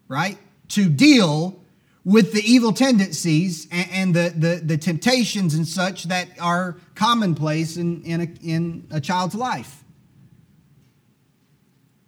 right? 0.07 0.37
To 0.69 0.87
deal 0.87 1.60
with 2.03 2.33
the 2.33 2.41
evil 2.41 2.73
tendencies 2.73 3.67
and, 3.71 3.89
and 3.91 4.15
the, 4.15 4.33
the, 4.35 4.61
the, 4.63 4.77
temptations 4.77 5.53
and 5.53 5.67
such 5.67 6.05
that 6.05 6.27
are 6.39 6.77
commonplace 6.95 7.77
in, 7.77 8.01
in, 8.03 8.21
a, 8.21 8.27
in 8.43 8.87
a 8.89 8.99
child's 8.99 9.35
life. 9.35 9.83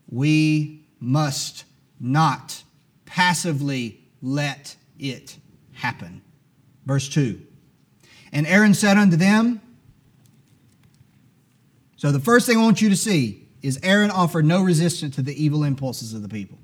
We 0.10 0.86
must 1.00 1.66
not 2.00 2.64
passively 3.06 4.02
let 4.22 4.76
it 4.98 5.38
happen. 5.74 6.22
Verse 6.86 7.08
2 7.10 7.40
And 8.32 8.48
Aaron 8.48 8.74
said 8.74 8.98
unto 8.98 9.16
them, 9.16 9.62
So 11.98 12.12
the 12.12 12.20
first 12.20 12.48
thing 12.48 12.58
I 12.58 12.62
want 12.62 12.82
you 12.82 12.90
to 12.90 12.96
see 12.96 13.48
is 13.62 13.80
Aaron 13.84 14.12
offered 14.12 14.46
no 14.46 14.62
resistance 14.62 15.16
to 15.16 15.22
the 15.22 15.42
evil 15.42 15.64
impulses 15.64 16.14
of 16.14 16.22
the 16.22 16.30
people. 16.30 16.58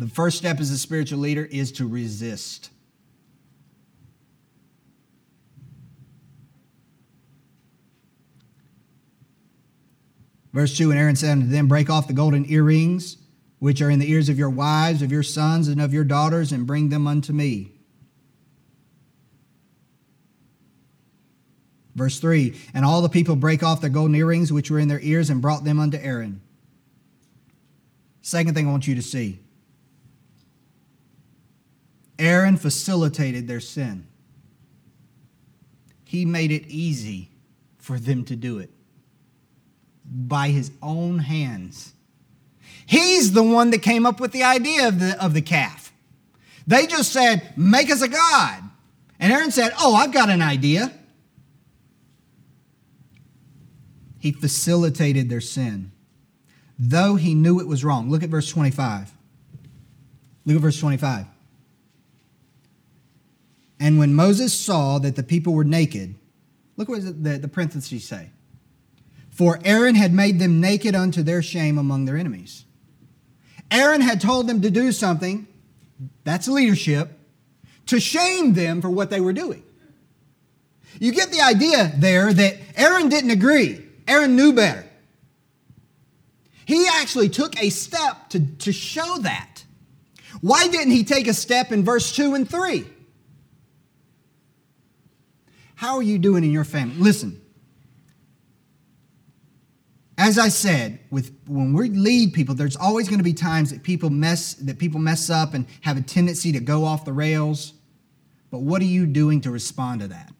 The 0.00 0.08
first 0.08 0.38
step 0.38 0.60
as 0.60 0.70
a 0.70 0.78
spiritual 0.78 1.18
leader 1.18 1.44
is 1.44 1.70
to 1.72 1.86
resist. 1.86 2.70
Verse 10.54 10.74
2 10.74 10.90
And 10.90 10.98
Aaron 10.98 11.16
said 11.16 11.32
unto 11.32 11.48
them, 11.48 11.68
Break 11.68 11.90
off 11.90 12.06
the 12.06 12.14
golden 12.14 12.50
earrings 12.50 13.18
which 13.58 13.82
are 13.82 13.90
in 13.90 13.98
the 13.98 14.10
ears 14.10 14.30
of 14.30 14.38
your 14.38 14.48
wives, 14.48 15.02
of 15.02 15.12
your 15.12 15.22
sons, 15.22 15.68
and 15.68 15.82
of 15.82 15.92
your 15.92 16.04
daughters, 16.04 16.50
and 16.50 16.66
bring 16.66 16.88
them 16.88 17.06
unto 17.06 17.34
me. 17.34 17.72
Verse 21.94 22.18
3 22.18 22.58
And 22.72 22.86
all 22.86 23.02
the 23.02 23.10
people 23.10 23.36
break 23.36 23.62
off 23.62 23.82
their 23.82 23.90
golden 23.90 24.14
earrings 24.14 24.50
which 24.50 24.70
were 24.70 24.78
in 24.78 24.88
their 24.88 25.00
ears 25.00 25.28
and 25.28 25.42
brought 25.42 25.64
them 25.64 25.78
unto 25.78 25.98
Aaron. 25.98 26.40
Second 28.22 28.54
thing 28.54 28.66
I 28.66 28.70
want 28.70 28.88
you 28.88 28.94
to 28.94 29.02
see 29.02 29.40
Aaron 32.20 32.56
facilitated 32.56 33.48
their 33.48 33.60
sin. 33.60 34.06
He 36.04 36.24
made 36.24 36.52
it 36.52 36.66
easy 36.66 37.30
for 37.78 37.98
them 37.98 38.24
to 38.26 38.36
do 38.36 38.58
it 38.58 38.70
by 40.04 40.48
his 40.48 40.70
own 40.82 41.18
hands. 41.18 41.94
He's 42.84 43.32
the 43.32 43.42
one 43.42 43.70
that 43.70 43.82
came 43.82 44.04
up 44.04 44.20
with 44.20 44.32
the 44.32 44.42
idea 44.42 44.88
of 44.88 45.00
the, 45.00 45.24
of 45.24 45.34
the 45.34 45.40
calf. 45.40 45.92
They 46.66 46.86
just 46.86 47.12
said, 47.12 47.52
Make 47.56 47.90
us 47.90 48.02
a 48.02 48.08
God. 48.08 48.62
And 49.18 49.32
Aaron 49.32 49.50
said, 49.50 49.72
Oh, 49.78 49.94
I've 49.94 50.12
got 50.12 50.28
an 50.28 50.42
idea. 50.42 50.92
He 54.18 54.32
facilitated 54.32 55.30
their 55.30 55.40
sin, 55.40 55.92
though 56.78 57.14
he 57.14 57.34
knew 57.34 57.60
it 57.60 57.66
was 57.66 57.84
wrong. 57.84 58.10
Look 58.10 58.22
at 58.22 58.28
verse 58.28 58.50
25. 58.50 59.12
Look 60.44 60.56
at 60.56 60.62
verse 60.62 60.78
25. 60.78 61.26
And 63.80 63.98
when 63.98 64.14
Moses 64.14 64.52
saw 64.52 64.98
that 64.98 65.16
the 65.16 65.22
people 65.22 65.54
were 65.54 65.64
naked, 65.64 66.14
look 66.76 66.90
what 66.90 67.02
the, 67.02 67.38
the 67.38 67.48
parentheses 67.48 68.06
say. 68.06 68.28
For 69.30 69.58
Aaron 69.64 69.94
had 69.94 70.12
made 70.12 70.38
them 70.38 70.60
naked 70.60 70.94
unto 70.94 71.22
their 71.22 71.40
shame 71.40 71.78
among 71.78 72.04
their 72.04 72.18
enemies. 72.18 72.66
Aaron 73.70 74.02
had 74.02 74.20
told 74.20 74.46
them 74.46 74.60
to 74.60 74.70
do 74.70 74.92
something, 74.92 75.48
that's 76.24 76.46
leadership, 76.46 77.18
to 77.86 77.98
shame 77.98 78.52
them 78.52 78.82
for 78.82 78.90
what 78.90 79.08
they 79.08 79.20
were 79.20 79.32
doing. 79.32 79.62
You 80.98 81.12
get 81.12 81.30
the 81.30 81.40
idea 81.40 81.92
there 81.96 82.32
that 82.32 82.58
Aaron 82.76 83.08
didn't 83.08 83.30
agree. 83.30 83.82
Aaron 84.06 84.36
knew 84.36 84.52
better. 84.52 84.84
He 86.66 86.86
actually 86.86 87.30
took 87.30 87.60
a 87.62 87.70
step 87.70 88.28
to, 88.30 88.40
to 88.58 88.72
show 88.72 89.18
that. 89.18 89.64
Why 90.40 90.68
didn't 90.68 90.92
he 90.92 91.04
take 91.04 91.26
a 91.26 91.34
step 91.34 91.72
in 91.72 91.84
verse 91.84 92.14
2 92.14 92.34
and 92.34 92.48
3? 92.48 92.84
How 95.80 95.96
are 95.96 96.02
you 96.02 96.18
doing 96.18 96.44
in 96.44 96.50
your 96.50 96.64
family? 96.64 96.94
Listen. 96.96 97.40
As 100.18 100.38
I 100.38 100.50
said, 100.50 101.00
with 101.10 101.34
when 101.46 101.72
we 101.72 101.88
lead 101.88 102.34
people, 102.34 102.54
there's 102.54 102.76
always 102.76 103.08
going 103.08 103.18
to 103.20 103.24
be 103.24 103.32
times 103.32 103.70
that 103.70 103.82
people 103.82 104.10
mess 104.10 104.52
that 104.56 104.78
people 104.78 105.00
mess 105.00 105.30
up 105.30 105.54
and 105.54 105.66
have 105.80 105.96
a 105.96 106.02
tendency 106.02 106.52
to 106.52 106.60
go 106.60 106.84
off 106.84 107.06
the 107.06 107.14
rails. 107.14 107.72
But 108.50 108.58
what 108.58 108.82
are 108.82 108.92
you 108.96 109.06
doing 109.06 109.40
to 109.40 109.50
respond 109.50 110.02
to 110.02 110.08
that? 110.08 110.34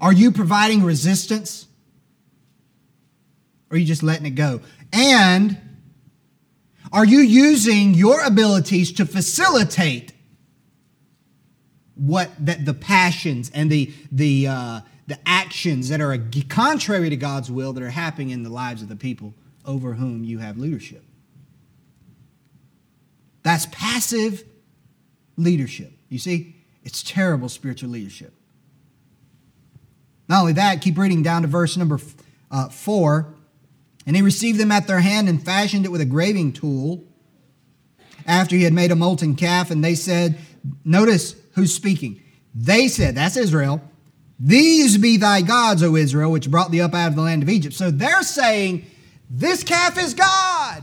Are 0.00 0.12
you 0.12 0.32
providing 0.32 0.82
resistance? 0.82 1.68
Or 3.70 3.76
are 3.76 3.78
you 3.78 3.86
just 3.86 4.02
letting 4.02 4.26
it 4.26 4.30
go? 4.30 4.62
And 4.92 5.60
are 6.92 7.04
you 7.06 7.20
using 7.20 7.94
your 7.94 8.20
abilities 8.24 8.90
to 8.94 9.06
facilitate 9.06 10.12
what 11.94 12.30
that 12.44 12.64
the 12.64 12.74
passions 12.74 13.50
and 13.54 13.70
the 13.70 13.92
the 14.10 14.46
uh, 14.46 14.80
the 15.06 15.18
actions 15.26 15.88
that 15.88 16.00
are 16.00 16.16
contrary 16.48 17.10
to 17.10 17.16
God's 17.16 17.50
will 17.50 17.72
that 17.72 17.82
are 17.82 17.90
happening 17.90 18.30
in 18.30 18.42
the 18.42 18.50
lives 18.50 18.82
of 18.82 18.88
the 18.88 18.96
people 18.96 19.34
over 19.64 19.94
whom 19.94 20.24
you 20.24 20.38
have 20.38 20.58
leadership? 20.58 21.04
That's 23.42 23.66
passive 23.66 24.44
leadership. 25.36 25.92
You 26.08 26.18
see, 26.18 26.56
it's 26.84 27.02
terrible 27.02 27.48
spiritual 27.48 27.90
leadership. 27.90 28.32
Not 30.28 30.40
only 30.40 30.52
that, 30.54 30.80
keep 30.80 30.96
reading 30.96 31.22
down 31.22 31.42
to 31.42 31.48
verse 31.48 31.76
number 31.76 31.98
uh, 32.50 32.68
four. 32.68 33.34
And 34.06 34.16
he 34.16 34.22
received 34.22 34.58
them 34.58 34.72
at 34.72 34.86
their 34.86 35.00
hand 35.00 35.28
and 35.28 35.42
fashioned 35.42 35.84
it 35.84 35.90
with 35.90 36.00
a 36.00 36.06
graving 36.06 36.52
tool 36.52 37.04
after 38.26 38.56
he 38.56 38.64
had 38.64 38.72
made 38.72 38.90
a 38.90 38.96
molten 38.96 39.36
calf. 39.36 39.70
And 39.70 39.84
they 39.84 39.94
said, 39.94 40.38
Notice 40.84 41.34
who's 41.54 41.74
speaking. 41.74 42.22
They 42.54 42.88
said, 42.88 43.14
That's 43.14 43.36
Israel. 43.36 43.80
These 44.38 44.98
be 44.98 45.18
thy 45.18 45.42
gods, 45.42 45.82
O 45.82 45.94
Israel, 45.94 46.32
which 46.32 46.50
brought 46.50 46.70
thee 46.70 46.80
up 46.80 46.94
out 46.94 47.08
of 47.08 47.16
the 47.16 47.22
land 47.22 47.42
of 47.42 47.48
Egypt. 47.48 47.74
So 47.74 47.90
they're 47.90 48.22
saying, 48.22 48.86
This 49.30 49.62
calf 49.62 49.98
is 49.98 50.14
God. 50.14 50.82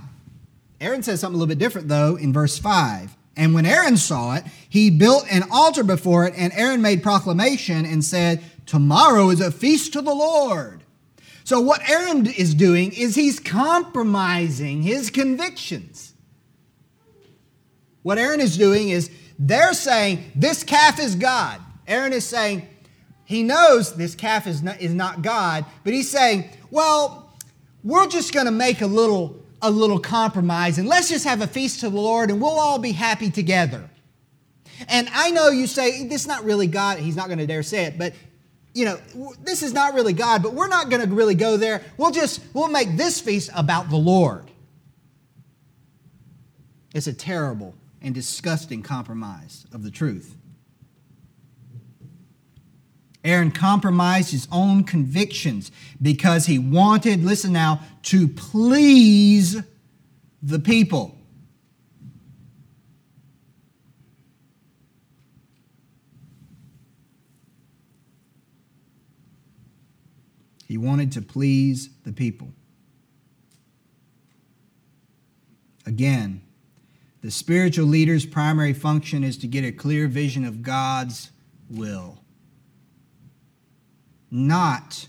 Aaron 0.82 1.04
says 1.04 1.20
something 1.20 1.36
a 1.36 1.38
little 1.38 1.54
bit 1.54 1.60
different, 1.60 1.90
though, 1.90 2.16
in 2.16 2.32
verse 2.32 2.58
5. 2.58 3.16
And 3.36 3.54
when 3.54 3.66
Aaron 3.66 3.98
saw 3.98 4.36
it, 4.36 4.44
he 4.68 4.90
built 4.90 5.26
an 5.30 5.44
altar 5.52 5.84
before 5.84 6.26
it, 6.26 6.34
and 6.38 6.52
Aaron 6.54 6.82
made 6.82 7.04
proclamation 7.04 7.86
and 7.86 8.04
said, 8.04 8.44
Tomorrow 8.66 9.30
is 9.30 9.42
a 9.42 9.52
feast 9.52 9.94
to 9.94 10.02
the 10.02 10.14
Lord. 10.14 10.84
So, 11.44 11.60
what 11.60 11.88
Aaron 11.90 12.28
is 12.28 12.54
doing 12.54 12.92
is 12.92 13.16
he's 13.16 13.40
compromising 13.40 14.84
his 14.84 15.10
convictions. 15.10 16.14
What 18.04 18.18
Aaron 18.18 18.40
is 18.40 18.58
doing 18.58 18.90
is 18.90 19.10
they're 19.40 19.74
saying, 19.74 20.32
This 20.36 20.64
calf 20.64 21.00
is 21.00 21.16
God. 21.16 21.62
Aaron 21.88 22.14
is 22.14 22.26
saying, 22.26 22.68
He 23.24 23.42
knows 23.42 23.96
this 23.96 24.14
calf 24.14 24.46
is 24.46 24.62
not, 24.62 24.82
is 24.82 24.94
not 24.94 25.22
God, 25.22 25.66
but 25.84 25.94
he's 25.94 26.12
saying, 26.12 26.50
Well, 26.70 27.34
we're 27.84 28.08
just 28.08 28.34
going 28.34 28.46
to 28.46 28.52
make 28.52 28.82
a 28.82 28.88
little 28.88 29.38
a 29.62 29.70
little 29.70 30.00
compromise 30.00 30.78
and 30.78 30.88
let's 30.88 31.10
just 31.10 31.26
have 31.26 31.42
a 31.42 31.48
feast 31.48 31.82
to 31.82 31.90
the 31.90 32.00
Lord 32.00 32.30
and 32.30 32.42
we'll 32.42 32.60
all 32.60 32.80
be 32.80 32.94
happy 32.94 33.30
together. 33.30 33.90
And 34.88 35.10
I 35.12 35.32
know 35.32 35.50
you 35.50 35.68
say, 35.68 36.08
this 36.08 36.22
is 36.22 36.28
not 36.28 36.46
really 36.46 36.68
God. 36.68 37.00
He's 37.00 37.18
not 37.18 37.28
going 37.28 37.40
to 37.40 37.46
dare 37.46 37.64
say 37.64 37.84
it, 37.84 37.98
but 37.98 38.14
you 38.74 38.86
know, 38.86 39.34
this 39.42 39.62
is 39.62 39.74
not 39.74 39.94
really 39.96 40.14
God, 40.14 40.42
but 40.42 40.54
we're 40.54 40.70
not 40.70 40.90
going 40.90 41.02
to 41.06 41.14
really 41.14 41.36
go 41.36 41.58
there. 41.58 41.84
We'll 41.98 42.12
just, 42.12 42.42
we'll 42.54 42.70
make 42.70 42.96
this 42.96 43.20
feast 43.20 43.50
about 43.54 43.90
the 43.90 43.98
Lord. 43.98 44.50
It's 46.94 47.08
a 47.08 47.14
terrible 47.14 47.76
and 48.02 48.16
disgusting 48.16 48.82
compromise 48.82 49.66
of 49.74 49.84
the 49.84 49.92
truth. 49.92 50.36
Aaron 53.24 53.52
compromised 53.52 54.32
his 54.32 54.48
own 54.52 54.84
convictions 54.84 55.72
because 56.02 56.46
he 56.46 56.58
wanted, 56.58 57.24
listen 57.24 57.52
now, 57.52 57.82
to 58.04 58.28
please 58.28 59.62
the 60.42 60.60
people. 60.60 61.16
He 70.66 70.78
wanted 70.78 71.12
to 71.14 71.22
please 71.22 71.90
the 72.04 72.14
people. 72.14 72.48
Again, 75.86 76.42
the 77.22 77.32
spiritual 77.32 77.86
leader's 77.86 78.26
primary 78.26 78.74
function 78.74 79.24
is 79.24 79.38
to 79.38 79.48
get 79.48 79.66
a 79.66 79.72
clear 79.72 80.08
vision 80.08 80.46
of 80.46 80.62
God's 80.62 81.32
will 81.70 82.20
not 84.32 85.08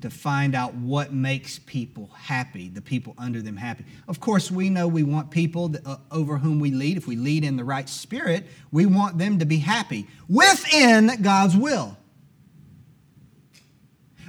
to 0.00 0.10
find 0.10 0.54
out 0.54 0.74
what 0.74 1.12
makes 1.12 1.58
people 1.58 2.10
happy, 2.14 2.68
the 2.68 2.80
people 2.80 3.14
under 3.18 3.42
them 3.42 3.56
happy. 3.56 3.84
Of 4.06 4.20
course, 4.20 4.50
we 4.50 4.70
know 4.70 4.86
we 4.86 5.02
want 5.02 5.30
people 5.30 5.68
that, 5.68 5.86
uh, 5.86 5.96
over 6.12 6.38
whom 6.38 6.60
we 6.60 6.70
lead, 6.70 6.96
if 6.96 7.06
we 7.06 7.16
lead 7.16 7.44
in 7.44 7.56
the 7.56 7.64
right 7.64 7.88
spirit, 7.88 8.46
we 8.70 8.86
want 8.86 9.18
them 9.18 9.40
to 9.40 9.44
be 9.44 9.58
happy 9.58 10.06
within 10.28 11.20
God's 11.22 11.56
will. 11.56 11.96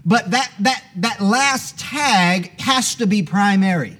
But 0.03 0.31
that, 0.31 0.51
that, 0.61 0.83
that 0.97 1.21
last 1.21 1.77
tag 1.77 2.59
has 2.61 2.95
to 2.95 3.05
be 3.05 3.21
primary. 3.21 3.97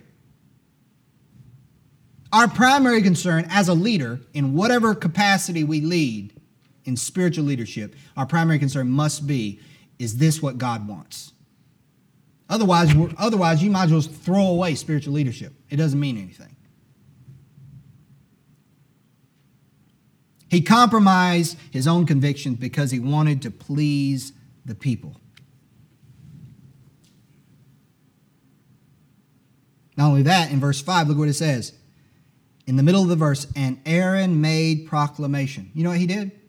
Our 2.31 2.47
primary 2.47 3.01
concern 3.01 3.47
as 3.49 3.69
a 3.69 3.73
leader, 3.73 4.19
in 4.33 4.53
whatever 4.53 4.93
capacity 4.93 5.63
we 5.63 5.81
lead 5.81 6.33
in 6.85 6.95
spiritual 6.95 7.45
leadership, 7.45 7.95
our 8.15 8.25
primary 8.25 8.59
concern 8.59 8.89
must 8.89 9.25
be 9.25 9.59
is 9.97 10.17
this 10.17 10.41
what 10.41 10.57
God 10.57 10.87
wants? 10.87 11.33
Otherwise, 12.49 12.93
otherwise, 13.17 13.61
you 13.61 13.69
might 13.69 13.85
as 13.85 13.91
well 13.91 14.01
throw 14.01 14.47
away 14.47 14.73
spiritual 14.75 15.13
leadership. 15.13 15.53
It 15.69 15.75
doesn't 15.75 15.99
mean 15.99 16.17
anything. 16.17 16.55
He 20.49 20.61
compromised 20.61 21.57
his 21.69 21.87
own 21.87 22.07
convictions 22.07 22.57
because 22.57 22.89
he 22.89 22.99
wanted 22.99 23.43
to 23.43 23.51
please 23.51 24.33
the 24.65 24.73
people. 24.73 25.15
Not 29.95 30.07
only 30.07 30.23
that, 30.23 30.51
in 30.51 30.59
verse 30.59 30.81
5, 30.81 31.09
look 31.09 31.17
what 31.17 31.27
it 31.27 31.33
says. 31.33 31.73
In 32.69 32.75
the 32.75 32.83
middle 32.83 33.01
of 33.01 33.09
the 33.09 33.15
verse, 33.15 33.47
and 33.55 33.81
Aaron 33.85 34.39
made 34.39 34.85
proclamation. 34.87 35.71
You 35.73 35.83
know 35.83 35.89
what 35.89 35.99
he 35.99 36.07
did? 36.07 36.39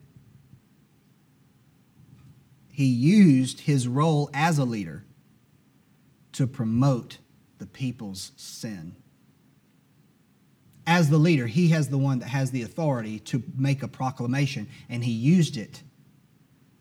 he 2.81 2.87
used 2.87 3.61
his 3.61 3.87
role 3.87 4.31
as 4.33 4.57
a 4.57 4.65
leader 4.65 5.05
to 6.33 6.47
promote 6.47 7.19
the 7.59 7.67
people's 7.67 8.33
sin. 8.37 8.97
As 10.87 11.11
the 11.11 11.19
leader, 11.19 11.47
he 11.47 11.69
has 11.69 11.91
the 11.91 11.99
one 11.99 12.21
that 12.21 12.29
has 12.29 12.53
the 12.53 12.63
authority 12.63 13.19
to 13.19 13.43
make 13.55 13.83
a 13.83 13.89
proclamation, 13.89 14.67
and 14.89 15.05
he 15.05 15.13
used 15.13 15.59
it 15.59 15.83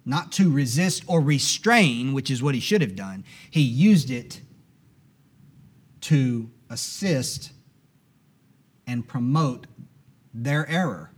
not 0.06 0.32
to 0.32 0.50
resist 0.50 1.04
or 1.06 1.20
restrain, 1.20 2.14
which 2.14 2.32
is 2.32 2.42
what 2.42 2.56
he 2.56 2.62
should 2.62 2.80
have 2.80 2.96
done. 2.96 3.26
He 3.52 3.62
used 3.62 4.10
it 4.10 4.40
to 6.02 6.50
assist 6.70 7.52
and 8.90 9.08
promote 9.08 9.68
their 10.34 10.68
error. 10.68 11.12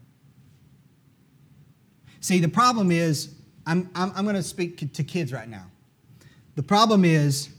See, 2.20 2.40
the 2.40 2.50
problem 2.50 2.92
is 2.92 3.34
I'm, 3.66 3.90
I'm, 3.96 4.12
I'm 4.14 4.26
going 4.26 4.36
to 4.36 4.44
speak 4.44 4.94
to 4.94 5.04
kids 5.04 5.32
right 5.32 5.48
now. 5.48 5.68
The 6.56 6.64
problem 6.64 7.06
is 7.06 7.50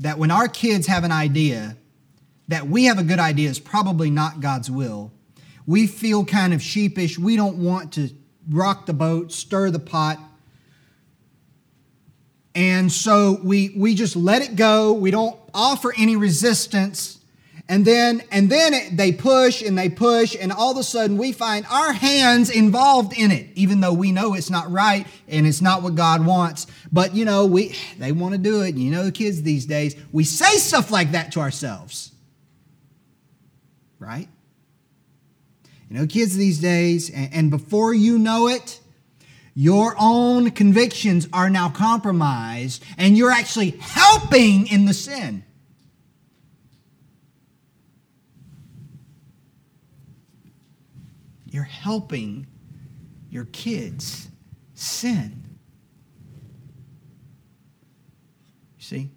that 0.00 0.18
when 0.18 0.30
our 0.30 0.46
kids 0.46 0.86
have 0.86 1.04
an 1.04 1.10
idea 1.10 1.76
that 2.48 2.68
we 2.68 2.84
have 2.84 2.98
a 2.98 3.02
good 3.02 3.18
idea 3.18 3.48
is 3.48 3.58
probably 3.58 4.10
not 4.10 4.40
God's 4.40 4.70
will, 4.70 5.10
we 5.66 5.86
feel 5.86 6.24
kind 6.24 6.52
of 6.52 6.62
sheepish. 6.62 7.18
We 7.18 7.34
don't 7.34 7.56
want 7.56 7.94
to 7.94 8.10
rock 8.50 8.84
the 8.84 8.92
boat, 8.92 9.32
stir 9.32 9.70
the 9.70 9.80
pot. 9.80 10.18
And 12.54 12.92
so 12.92 13.40
we, 13.42 13.72
we 13.76 13.94
just 13.94 14.16
let 14.16 14.42
it 14.42 14.54
go. 14.54 14.92
We 14.92 15.10
don't 15.10 15.36
offer 15.54 15.94
any 15.96 16.14
resistance 16.14 17.15
and 17.68 17.84
then 17.84 18.22
and 18.30 18.48
then 18.48 18.74
it, 18.74 18.96
they 18.96 19.10
push 19.12 19.60
and 19.60 19.76
they 19.76 19.88
push 19.88 20.36
and 20.38 20.52
all 20.52 20.70
of 20.70 20.78
a 20.78 20.84
sudden 20.84 21.18
we 21.18 21.32
find 21.32 21.66
our 21.66 21.92
hands 21.92 22.48
involved 22.48 23.18
in 23.18 23.32
it 23.32 23.48
even 23.54 23.80
though 23.80 23.92
we 23.92 24.12
know 24.12 24.34
it's 24.34 24.50
not 24.50 24.70
right 24.70 25.06
and 25.26 25.46
it's 25.46 25.60
not 25.60 25.82
what 25.82 25.96
god 25.96 26.24
wants. 26.24 26.68
But 26.92 27.14
you 27.14 27.24
know 27.24 27.46
we 27.46 27.74
they 27.98 28.12
want 28.12 28.34
to 28.34 28.38
do 28.38 28.62
it. 28.62 28.76
You 28.76 28.90
know 28.92 29.04
the 29.04 29.12
kids 29.12 29.42
these 29.42 29.66
days 29.66 29.96
we 30.12 30.22
say 30.22 30.56
stuff 30.58 30.90
like 30.92 31.12
that 31.12 31.32
to 31.32 31.40
ourselves. 31.40 32.12
Right? 33.98 34.28
You 35.90 35.98
know 35.98 36.06
kids 36.06 36.36
these 36.36 36.60
days 36.60 37.10
and, 37.10 37.34
and 37.34 37.50
before 37.50 37.92
you 37.92 38.18
know 38.18 38.46
it 38.48 38.80
your 39.58 39.96
own 39.98 40.50
convictions 40.50 41.26
are 41.32 41.50
now 41.50 41.70
compromised 41.70 42.84
and 42.98 43.16
you're 43.16 43.30
actually 43.30 43.70
helping 43.80 44.68
in 44.68 44.84
the 44.84 44.94
sin 44.94 45.42
You're 51.56 51.64
helping 51.64 52.46
your 53.30 53.46
kids 53.46 54.28
sin. 54.74 55.42
See? 58.76 59.08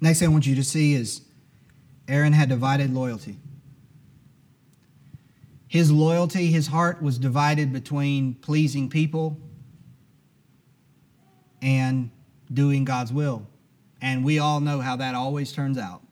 Next 0.00 0.20
thing 0.20 0.28
I 0.30 0.32
want 0.32 0.46
you 0.46 0.54
to 0.54 0.64
see 0.64 0.94
is 0.94 1.20
Aaron 2.08 2.32
had 2.32 2.48
divided 2.48 2.94
loyalty. 2.94 3.36
His 5.68 5.92
loyalty, 5.92 6.46
his 6.46 6.68
heart 6.68 7.02
was 7.02 7.18
divided 7.18 7.74
between 7.74 8.36
pleasing 8.36 8.88
people 8.88 9.38
and 11.60 12.10
doing 12.50 12.86
God's 12.86 13.12
will. 13.12 13.46
And 14.00 14.24
we 14.24 14.38
all 14.38 14.60
know 14.60 14.80
how 14.80 14.96
that 14.96 15.14
always 15.14 15.52
turns 15.52 15.76
out. 15.76 16.02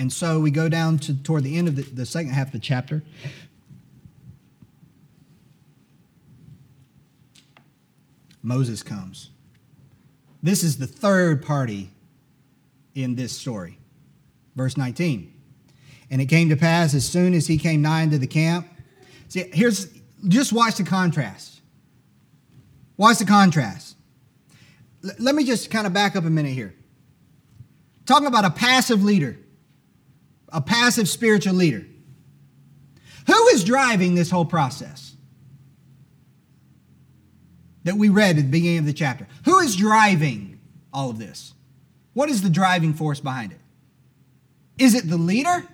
And 0.00 0.10
so 0.10 0.40
we 0.40 0.50
go 0.50 0.70
down 0.70 0.98
to 1.00 1.14
toward 1.14 1.44
the 1.44 1.58
end 1.58 1.68
of 1.68 1.76
the, 1.76 1.82
the 1.82 2.06
second 2.06 2.32
half 2.32 2.46
of 2.46 2.52
the 2.52 2.58
chapter. 2.58 3.02
Moses 8.42 8.82
comes. 8.82 9.28
This 10.42 10.62
is 10.62 10.78
the 10.78 10.86
third 10.86 11.44
party 11.44 11.90
in 12.94 13.14
this 13.14 13.36
story. 13.36 13.78
Verse 14.56 14.78
19. 14.78 15.34
And 16.10 16.22
it 16.22 16.30
came 16.30 16.48
to 16.48 16.56
pass 16.56 16.94
as 16.94 17.06
soon 17.06 17.34
as 17.34 17.46
he 17.46 17.58
came 17.58 17.82
nigh 17.82 18.00
into 18.00 18.16
the 18.16 18.26
camp. 18.26 18.66
See, 19.28 19.50
here's 19.52 19.92
just 20.26 20.50
watch 20.50 20.76
the 20.76 20.84
contrast. 20.84 21.60
Watch 22.96 23.18
the 23.18 23.26
contrast. 23.26 23.96
L- 25.04 25.10
let 25.18 25.34
me 25.34 25.44
just 25.44 25.70
kind 25.70 25.86
of 25.86 25.92
back 25.92 26.16
up 26.16 26.24
a 26.24 26.30
minute 26.30 26.52
here. 26.52 26.74
Talking 28.06 28.28
about 28.28 28.46
a 28.46 28.50
passive 28.50 29.04
leader, 29.04 29.36
a 30.52 30.60
passive 30.60 31.08
spiritual 31.08 31.54
leader. 31.54 31.86
Who 33.26 33.48
is 33.48 33.64
driving 33.64 34.14
this 34.14 34.30
whole 34.30 34.44
process 34.44 35.14
that 37.84 37.96
we 37.96 38.08
read 38.08 38.38
at 38.38 38.42
the 38.44 38.50
beginning 38.50 38.78
of 38.78 38.86
the 38.86 38.92
chapter? 38.92 39.26
Who 39.44 39.58
is 39.60 39.76
driving 39.76 40.60
all 40.92 41.10
of 41.10 41.18
this? 41.18 41.54
What 42.12 42.28
is 42.28 42.42
the 42.42 42.50
driving 42.50 42.94
force 42.94 43.20
behind 43.20 43.52
it? 43.52 43.60
Is 44.78 44.94
it 44.94 45.08
the 45.08 45.16
leader 45.16 45.66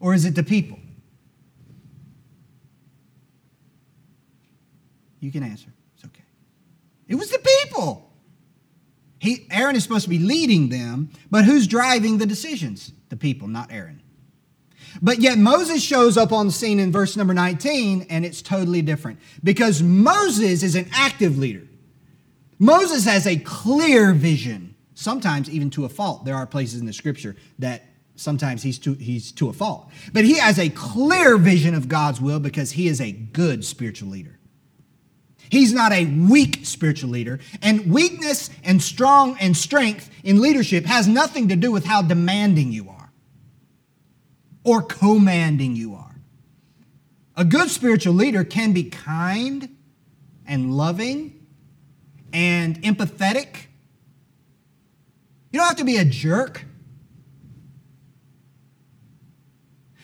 or 0.00 0.14
is 0.14 0.24
it 0.24 0.34
the 0.34 0.42
people? 0.42 0.78
You 5.20 5.32
can 5.32 5.42
answer. 5.42 5.68
It's 5.96 6.04
okay. 6.04 6.22
It 7.08 7.16
was 7.16 7.30
the 7.30 7.38
people. 7.38 8.10
He, 9.18 9.46
Aaron 9.50 9.74
is 9.74 9.82
supposed 9.82 10.04
to 10.04 10.10
be 10.10 10.18
leading 10.18 10.68
them, 10.68 11.10
but 11.30 11.44
who's 11.44 11.66
driving 11.66 12.18
the 12.18 12.26
decisions? 12.26 12.92
The 13.08 13.16
people, 13.16 13.48
not 13.48 13.72
Aaron. 13.72 14.02
But 15.02 15.20
yet 15.20 15.38
Moses 15.38 15.82
shows 15.82 16.16
up 16.16 16.32
on 16.32 16.46
the 16.46 16.52
scene 16.52 16.80
in 16.80 16.92
verse 16.92 17.16
number 17.16 17.34
19, 17.34 18.06
and 18.10 18.24
it's 18.24 18.42
totally 18.42 18.82
different 18.82 19.18
because 19.42 19.82
Moses 19.82 20.62
is 20.62 20.74
an 20.74 20.88
active 20.92 21.38
leader. 21.38 21.66
Moses 22.58 23.04
has 23.04 23.26
a 23.26 23.36
clear 23.36 24.12
vision, 24.12 24.74
sometimes 24.94 25.50
even 25.50 25.70
to 25.70 25.84
a 25.84 25.88
fault. 25.88 26.24
There 26.24 26.36
are 26.36 26.46
places 26.46 26.80
in 26.80 26.86
the 26.86 26.92
scripture 26.92 27.36
that 27.58 27.84
sometimes 28.14 28.62
he's 28.62 28.78
to, 28.80 28.94
he's 28.94 29.32
to 29.32 29.48
a 29.48 29.52
fault. 29.52 29.90
But 30.12 30.24
he 30.24 30.38
has 30.38 30.58
a 30.58 30.70
clear 30.70 31.36
vision 31.36 31.74
of 31.74 31.88
God's 31.88 32.20
will 32.20 32.40
because 32.40 32.72
he 32.72 32.88
is 32.88 33.00
a 33.00 33.12
good 33.12 33.64
spiritual 33.64 34.08
leader. 34.08 34.38
He's 35.50 35.72
not 35.72 35.92
a 35.92 36.06
weak 36.06 36.60
spiritual 36.64 37.10
leader. 37.10 37.38
And 37.62 37.92
weakness 37.92 38.50
and 38.64 38.82
strong 38.82 39.36
and 39.38 39.56
strength 39.56 40.10
in 40.24 40.40
leadership 40.40 40.86
has 40.86 41.06
nothing 41.06 41.48
to 41.48 41.56
do 41.56 41.70
with 41.70 41.84
how 41.84 42.02
demanding 42.02 42.72
you 42.72 42.88
are 42.88 42.95
or 44.66 44.82
commanding 44.82 45.76
you 45.76 45.94
are. 45.94 46.16
A 47.36 47.44
good 47.44 47.70
spiritual 47.70 48.14
leader 48.14 48.42
can 48.42 48.72
be 48.72 48.82
kind 48.82 49.68
and 50.44 50.74
loving 50.74 51.46
and 52.32 52.82
empathetic. 52.82 53.66
You 55.52 55.60
don't 55.60 55.68
have 55.68 55.76
to 55.76 55.84
be 55.84 55.98
a 55.98 56.04
jerk. 56.04 56.64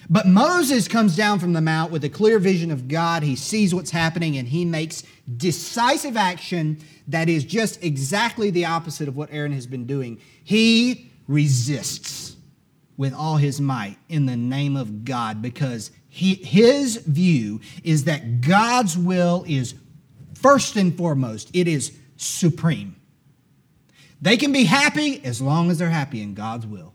But 0.08 0.26
Moses 0.26 0.86
comes 0.86 1.16
down 1.16 1.40
from 1.40 1.54
the 1.54 1.60
mount 1.60 1.90
with 1.90 2.04
a 2.04 2.08
clear 2.08 2.38
vision 2.38 2.70
of 2.70 2.86
God. 2.86 3.24
He 3.24 3.34
sees 3.34 3.74
what's 3.74 3.90
happening 3.90 4.36
and 4.36 4.46
he 4.46 4.64
makes 4.64 5.02
decisive 5.36 6.16
action 6.16 6.78
that 7.08 7.28
is 7.28 7.44
just 7.44 7.82
exactly 7.82 8.50
the 8.50 8.66
opposite 8.66 9.08
of 9.08 9.16
what 9.16 9.30
Aaron 9.32 9.52
has 9.52 9.66
been 9.66 9.86
doing. 9.86 10.20
He 10.44 11.10
resists 11.26 12.31
with 12.96 13.14
all 13.14 13.36
his 13.36 13.60
might 13.60 13.96
in 14.08 14.26
the 14.26 14.36
name 14.36 14.76
of 14.76 15.04
God 15.04 15.40
because 15.42 15.90
he, 16.08 16.34
his 16.34 16.96
view 16.96 17.60
is 17.82 18.04
that 18.04 18.40
God's 18.40 18.98
will 18.98 19.44
is 19.46 19.74
first 20.34 20.76
and 20.76 20.96
foremost, 20.96 21.50
it 21.54 21.66
is 21.68 21.96
supreme. 22.16 22.96
They 24.20 24.36
can 24.36 24.52
be 24.52 24.64
happy 24.64 25.24
as 25.24 25.40
long 25.40 25.70
as 25.70 25.78
they're 25.78 25.88
happy 25.88 26.22
in 26.22 26.34
God's 26.34 26.66
will. 26.66 26.92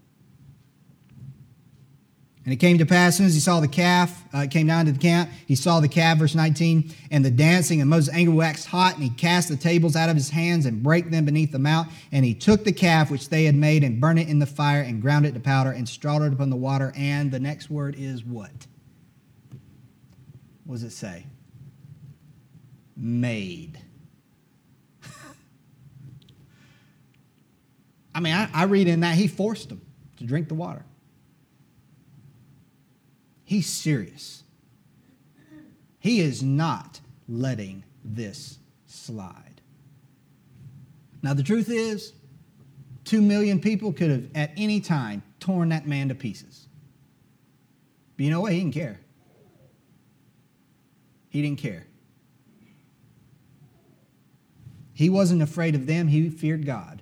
And 2.47 2.53
it 2.53 2.61
came 2.61 2.77
to 2.77 2.85
pass, 2.85 3.09
as 3.09 3.17
soon 3.17 3.25
as 3.25 3.33
he 3.33 3.41
saw 3.41 3.59
the 3.59 3.67
calf, 3.67 4.23
uh, 4.31 4.47
came 4.49 4.67
down 4.67 4.85
to 4.85 4.93
the 4.93 4.99
camp, 4.99 5.29
he 5.45 5.53
saw 5.53 5.81
the 5.81 5.89
calf, 5.89 6.19
verse 6.19 6.33
19, 6.33 6.93
and 7.11 7.25
the 7.25 7.29
dancing, 7.29 7.81
and 7.81 7.89
Moses' 7.89 8.15
anger 8.15 8.31
waxed 8.31 8.67
hot, 8.67 8.93
and 8.93 9.03
he 9.03 9.09
cast 9.09 9.49
the 9.49 9.57
tables 9.57 9.97
out 9.97 10.07
of 10.07 10.15
his 10.15 10.29
hands 10.29 10.65
and 10.65 10.81
brake 10.81 11.11
them 11.11 11.25
beneath 11.25 11.51
the 11.51 11.59
mount. 11.59 11.89
And 12.13 12.23
he 12.23 12.33
took 12.33 12.63
the 12.63 12.71
calf 12.71 13.11
which 13.11 13.27
they 13.27 13.43
had 13.43 13.55
made 13.55 13.83
and 13.83 13.99
burned 13.99 14.19
it 14.19 14.29
in 14.29 14.39
the 14.39 14.45
fire 14.45 14.79
and 14.79 15.01
ground 15.01 15.25
it 15.25 15.33
to 15.33 15.41
powder 15.41 15.71
and 15.71 15.89
strawed 15.89 16.21
it 16.21 16.31
upon 16.31 16.49
the 16.49 16.55
water. 16.55 16.93
And 16.95 17.31
the 17.31 17.39
next 17.41 17.69
word 17.69 17.95
is 17.99 18.23
what? 18.23 18.65
What 20.63 20.75
does 20.75 20.83
it 20.83 20.91
say? 20.91 21.25
Made. 22.95 23.77
I 28.15 28.21
mean, 28.21 28.33
I, 28.33 28.49
I 28.53 28.63
read 28.63 28.87
in 28.87 29.01
that 29.01 29.15
he 29.15 29.27
forced 29.27 29.67
them 29.67 29.81
to 30.15 30.23
drink 30.23 30.47
the 30.47 30.55
water. 30.55 30.85
He's 33.47 33.65
serious. 33.65 34.43
He 35.99 36.19
is 36.19 36.43
not 36.43 36.99
letting 37.29 37.85
this 38.03 38.59
slide. 38.85 39.61
Now, 41.23 41.33
the 41.33 41.43
truth 41.43 41.69
is, 41.69 42.11
two 43.05 43.21
million 43.21 43.61
people 43.61 43.93
could 43.93 44.11
have 44.11 44.29
at 44.35 44.51
any 44.57 44.81
time 44.81 45.23
torn 45.39 45.69
that 45.69 45.87
man 45.87 46.09
to 46.09 46.15
pieces. 46.15 46.67
But 48.17 48.25
you 48.25 48.31
know 48.31 48.41
what? 48.41 48.51
He 48.51 48.59
didn't 48.59 48.73
care. 48.73 48.99
He 51.29 51.41
didn't 51.41 51.59
care. 51.59 51.87
He 54.91 55.09
wasn't 55.09 55.41
afraid 55.41 55.73
of 55.73 55.85
them, 55.85 56.09
he 56.09 56.29
feared 56.29 56.65
God. 56.65 57.01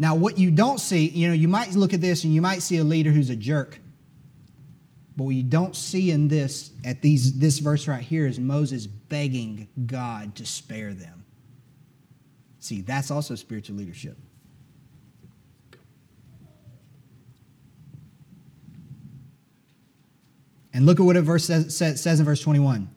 Now, 0.00 0.14
what 0.14 0.38
you 0.38 0.50
don't 0.50 0.80
see, 0.80 1.10
you 1.10 1.28
know, 1.28 1.34
you 1.34 1.46
might 1.46 1.74
look 1.74 1.92
at 1.92 2.00
this 2.00 2.24
and 2.24 2.34
you 2.34 2.40
might 2.40 2.62
see 2.62 2.78
a 2.78 2.84
leader 2.84 3.10
who's 3.10 3.28
a 3.28 3.36
jerk. 3.36 3.78
But 5.14 5.24
what 5.24 5.34
you 5.34 5.42
don't 5.42 5.76
see 5.76 6.10
in 6.10 6.26
this, 6.26 6.70
at 6.86 7.02
these, 7.02 7.38
this 7.38 7.58
verse 7.58 7.86
right 7.86 8.00
here, 8.00 8.26
is 8.26 8.40
Moses 8.40 8.86
begging 8.86 9.68
God 9.84 10.36
to 10.36 10.46
spare 10.46 10.94
them. 10.94 11.26
See, 12.60 12.80
that's 12.80 13.10
also 13.10 13.34
spiritual 13.34 13.76
leadership. 13.76 14.16
And 20.72 20.86
look 20.86 20.98
at 20.98 21.02
what 21.02 21.16
it 21.16 21.22
verse 21.22 21.44
says, 21.44 21.76
says 21.76 22.20
in 22.20 22.24
verse 22.24 22.40
21. 22.40 22.88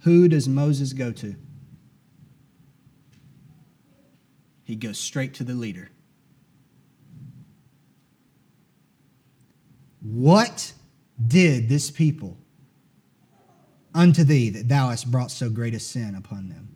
Who 0.00 0.28
does 0.28 0.46
Moses 0.48 0.92
go 0.92 1.12
to? 1.12 1.34
He 4.64 4.76
goes 4.76 4.98
straight 4.98 5.32
to 5.34 5.44
the 5.44 5.54
leader. 5.54 5.88
What 10.02 10.72
did 11.24 11.68
this 11.68 11.90
people 11.90 12.36
unto 13.94 14.24
thee 14.24 14.50
that 14.50 14.68
thou 14.68 14.90
hast 14.90 15.10
brought 15.10 15.30
so 15.30 15.48
great 15.48 15.74
a 15.74 15.80
sin 15.80 16.14
upon 16.14 16.48
them? 16.48 16.68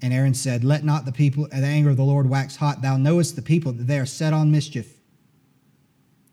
And 0.00 0.12
Aaron 0.12 0.34
said, 0.34 0.64
Let 0.64 0.84
not 0.84 1.04
the 1.04 1.12
people, 1.12 1.46
the 1.48 1.56
anger 1.56 1.90
of 1.90 1.96
the 1.96 2.04
Lord 2.04 2.28
wax 2.28 2.56
hot. 2.56 2.82
Thou 2.82 2.96
knowest 2.96 3.36
the 3.36 3.42
people 3.42 3.72
that 3.72 3.86
they 3.86 3.98
are 3.98 4.06
set 4.06 4.32
on 4.32 4.50
mischief. 4.50 4.92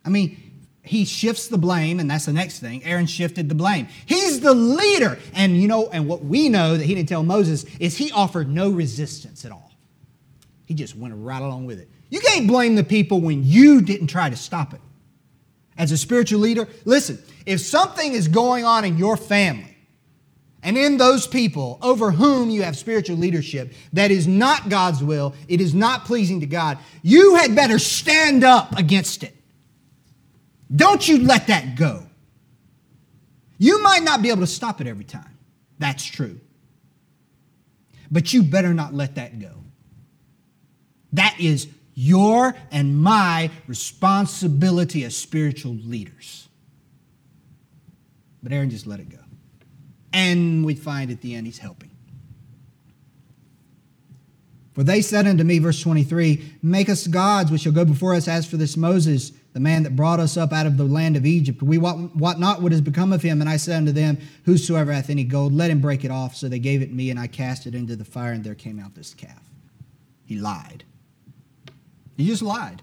I 0.04 0.10
mean, 0.10 0.38
he 0.82 1.06
shifts 1.06 1.48
the 1.48 1.58
blame, 1.58 2.00
and 2.00 2.10
that's 2.10 2.26
the 2.26 2.34
next 2.34 2.60
thing. 2.60 2.84
Aaron 2.84 3.06
shifted 3.06 3.48
the 3.48 3.54
blame. 3.54 3.88
He's 4.08 4.40
the 4.40 4.56
leader. 4.56 5.20
And 5.34 5.62
you 5.62 5.68
know, 5.68 5.88
and 5.90 6.08
what 6.08 6.26
we 6.26 6.50
know 6.50 6.78
that 6.78 6.86
he 6.86 6.96
didn't 6.96 7.10
tell 7.10 7.22
Moses 7.22 7.64
is 7.80 7.98
he 7.98 8.12
offered 8.12 8.50
no 8.50 8.72
resistance 8.72 9.46
at 9.46 9.52
all. 9.52 9.72
He 10.66 10.74
just 10.74 10.96
went 10.96 11.14
right 11.16 11.42
along 11.42 11.66
with 11.66 11.80
it. 11.80 11.90
You 12.10 12.20
can't 12.20 12.48
blame 12.48 12.76
the 12.76 12.84
people 12.84 13.22
when 13.22 13.44
you 13.44 13.82
didn't 13.82 14.08
try 14.08 14.30
to 14.30 14.36
stop 14.36 14.74
it. 14.74 14.82
As 15.78 15.92
a 15.92 15.98
spiritual 15.98 16.40
leader, 16.40 16.68
listen, 16.86 17.20
if 17.46 17.62
something 17.62 18.12
is 18.12 18.28
going 18.28 18.66
on 18.66 18.84
in 18.84 18.98
your 18.98 19.16
family 19.16 19.78
and 20.62 20.78
in 20.78 20.98
those 20.98 21.26
people 21.26 21.78
over 21.82 22.12
whom 22.12 22.50
you 22.50 22.64
have 22.64 22.76
spiritual 22.76 23.16
leadership 23.16 23.72
that 23.94 24.12
is 24.12 24.28
not 24.28 24.68
God's 24.68 25.02
will, 25.02 25.34
it 25.48 25.62
is 25.62 25.74
not 25.74 26.04
pleasing 26.06 26.42
to 26.42 26.46
God, 26.46 26.78
you 27.02 27.36
had 27.36 27.56
better 27.56 27.80
stand 27.80 28.44
up 28.44 28.78
against 28.78 29.24
it. 29.24 29.36
Don't 30.76 31.08
you 31.08 31.24
let 31.24 31.48
that 31.48 31.76
go. 31.76 32.04
You 33.58 33.82
might 33.82 34.04
not 34.04 34.22
be 34.22 34.30
able 34.30 34.42
to 34.42 34.48
stop 34.48 34.82
it 34.82 34.88
every 34.88 35.06
time. 35.06 35.38
That's 35.80 36.04
true. 36.04 36.40
But 38.12 38.34
you 38.34 38.44
better 38.44 38.74
not 38.74 38.94
let 38.94 39.16
that 39.16 39.40
go. 39.40 39.54
That 41.14 41.36
is 41.40 41.68
your 42.00 42.56
and 42.72 42.98
my 42.98 43.52
responsibility 43.68 45.04
as 45.04 45.18
spiritual 45.18 45.74
leaders. 45.74 46.48
But 48.42 48.54
Aaron 48.54 48.70
just 48.70 48.88
let 48.88 49.02
it 49.02 49.10
go. 49.10 49.18
And 50.14 50.66
we 50.66 50.76
find 50.76 51.12
at 51.12 51.20
the 51.20 51.36
end 51.36 51.46
he's 51.46 51.58
helping. 51.58 51.92
For 54.72 54.84
they 54.84 55.02
said 55.02 55.28
unto 55.28 55.44
me, 55.44 55.60
verse 55.60 55.82
23, 55.82 56.60
Make 56.64 56.88
us 56.88 57.06
gods 57.06 57.52
which 57.52 57.64
shall 57.64 57.74
go 57.74 57.84
before 57.84 58.16
us. 58.16 58.30
As 58.30 58.48
for 58.48 58.56
this 58.56 58.78
Moses, 58.78 59.34
the 59.52 59.60
man 59.60 59.84
that 59.84 59.98
brought 59.98 60.22
us 60.22 60.38
up 60.38 60.54
out 60.54 60.66
of 60.66 60.78
the 60.78 60.86
land 60.86 61.18
of 61.18 61.26
Egypt, 61.26 61.62
we 61.62 61.78
wot, 61.78 62.16
wot 62.16 62.40
not 62.40 62.62
what 62.62 62.72
has 62.72 62.80
become 62.80 63.12
of 63.12 63.24
him. 63.24 63.42
And 63.42 63.50
I 63.50 63.58
said 63.58 63.76
unto 63.76 63.92
them, 63.92 64.20
Whosoever 64.46 64.94
hath 64.94 65.10
any 65.10 65.26
gold, 65.26 65.52
let 65.52 65.70
him 65.70 65.82
break 65.82 66.06
it 66.06 66.12
off. 66.12 66.34
So 66.34 66.48
they 66.48 66.60
gave 66.60 66.82
it 66.82 66.94
me, 66.94 67.10
and 67.10 67.20
I 67.20 67.28
cast 67.28 67.68
it 67.68 67.76
into 67.76 67.98
the 67.98 68.06
fire, 68.06 68.32
and 68.32 68.42
there 68.42 68.56
came 68.56 68.80
out 68.80 68.96
this 68.96 69.14
calf. 69.14 69.44
He 70.24 70.38
lied. 70.38 70.86
He 72.20 72.28
just 72.28 72.42
lied. 72.42 72.82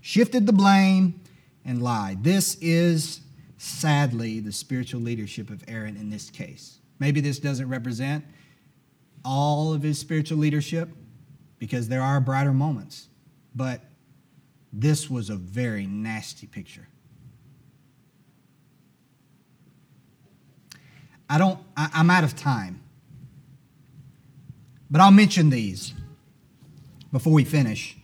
Shifted 0.00 0.46
the 0.46 0.52
blame 0.52 1.20
and 1.64 1.82
lied. 1.82 2.22
This 2.22 2.56
is 2.60 3.22
sadly 3.56 4.38
the 4.38 4.52
spiritual 4.52 5.00
leadership 5.00 5.50
of 5.50 5.64
Aaron 5.66 5.96
in 5.96 6.10
this 6.10 6.30
case. 6.30 6.78
Maybe 7.00 7.20
this 7.20 7.40
doesn't 7.40 7.68
represent 7.68 8.24
all 9.24 9.74
of 9.74 9.82
his 9.82 9.98
spiritual 9.98 10.38
leadership 10.38 10.90
because 11.58 11.88
there 11.88 12.02
are 12.02 12.20
brighter 12.20 12.52
moments, 12.52 13.08
but 13.52 13.80
this 14.72 15.10
was 15.10 15.28
a 15.28 15.34
very 15.34 15.86
nasty 15.86 16.46
picture. 16.46 16.86
I 21.28 21.38
don't, 21.38 21.58
I, 21.76 21.90
am 21.94 22.10
out 22.10 22.22
of 22.22 22.36
time, 22.36 22.80
but 24.88 25.00
I'll 25.00 25.10
mention 25.10 25.50
these 25.50 25.94
before 27.12 27.32
we 27.32 27.44
finish. 27.44 27.96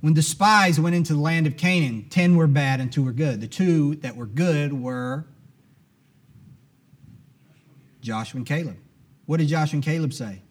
When 0.00 0.14
the 0.14 0.22
spies 0.22 0.78
went 0.78 0.94
into 0.94 1.14
the 1.14 1.20
land 1.20 1.46
of 1.46 1.56
Canaan, 1.56 2.06
10 2.10 2.36
were 2.36 2.46
bad 2.46 2.80
and 2.80 2.92
2 2.92 3.02
were 3.02 3.12
good. 3.12 3.40
The 3.40 3.46
two 3.46 3.96
that 3.96 4.16
were 4.16 4.26
good 4.26 4.72
were 4.72 5.26
Joshua 8.02 8.38
and 8.38 8.46
Caleb. 8.46 8.76
What 9.24 9.38
did 9.38 9.48
Joshua 9.48 9.76
and 9.76 9.84
Caleb 9.84 10.12
say? 10.12 10.42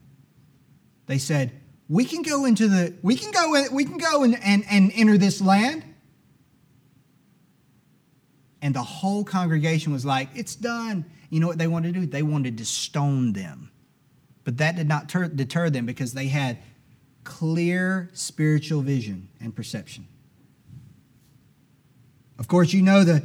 They 1.05 1.19
said, 1.19 1.51
"We 1.87 2.05
can 2.05 2.23
go 2.23 2.45
into 2.45 2.67
the 2.67 2.95
we 3.03 3.15
can 3.15 3.31
go 3.31 3.63
we 3.71 3.85
can 3.85 3.97
go 3.99 4.23
and, 4.23 4.37
and, 4.43 4.65
and 4.69 4.91
enter 4.95 5.17
this 5.17 5.39
land." 5.39 5.83
And 8.61 8.73
the 8.73 8.81
whole 8.81 9.23
congregation 9.23 9.93
was 9.93 10.03
like, 10.03 10.29
"It's 10.33 10.55
done." 10.55 11.05
You 11.29 11.39
know 11.39 11.47
what 11.47 11.59
they 11.59 11.67
wanted 11.67 11.93
to 11.93 11.99
do? 11.99 12.05
They 12.07 12.23
wanted 12.23 12.57
to 12.57 12.65
stone 12.65 13.33
them. 13.33 13.69
But 14.43 14.57
that 14.57 14.75
did 14.75 14.87
not 14.87 15.09
ter- 15.09 15.27
deter 15.27 15.69
them 15.69 15.85
because 15.85 16.13
they 16.13 16.27
had 16.27 16.57
clear 17.23 18.09
spiritual 18.13 18.81
vision 18.81 19.29
and 19.39 19.55
perception. 19.55 20.07
Of 22.37 22.47
course, 22.47 22.73
you 22.73 22.81
know 22.81 23.03
that 23.03 23.23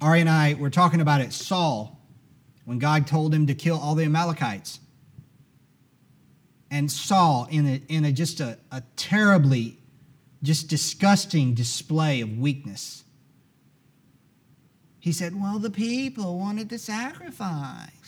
Ari 0.00 0.20
and 0.20 0.28
I 0.28 0.54
were 0.54 0.70
talking 0.70 1.00
about 1.00 1.20
it, 1.20 1.32
Saul, 1.32 2.00
when 2.64 2.78
God 2.78 3.06
told 3.06 3.34
him 3.34 3.46
to 3.46 3.54
kill 3.54 3.78
all 3.78 3.94
the 3.94 4.04
Amalekites. 4.04 4.78
And 6.70 6.90
Saul, 6.90 7.46
in 7.50 7.66
a, 7.66 7.82
in 7.88 8.04
a 8.04 8.12
just 8.12 8.40
a, 8.40 8.58
a 8.70 8.82
terribly, 8.96 9.78
just 10.42 10.68
disgusting 10.68 11.54
display 11.54 12.20
of 12.20 12.38
weakness, 12.38 13.04
he 14.98 15.12
said, 15.12 15.40
Well, 15.40 15.58
the 15.58 15.70
people 15.70 16.38
wanted 16.38 16.68
to 16.70 16.78
sacrifice. 16.78 18.05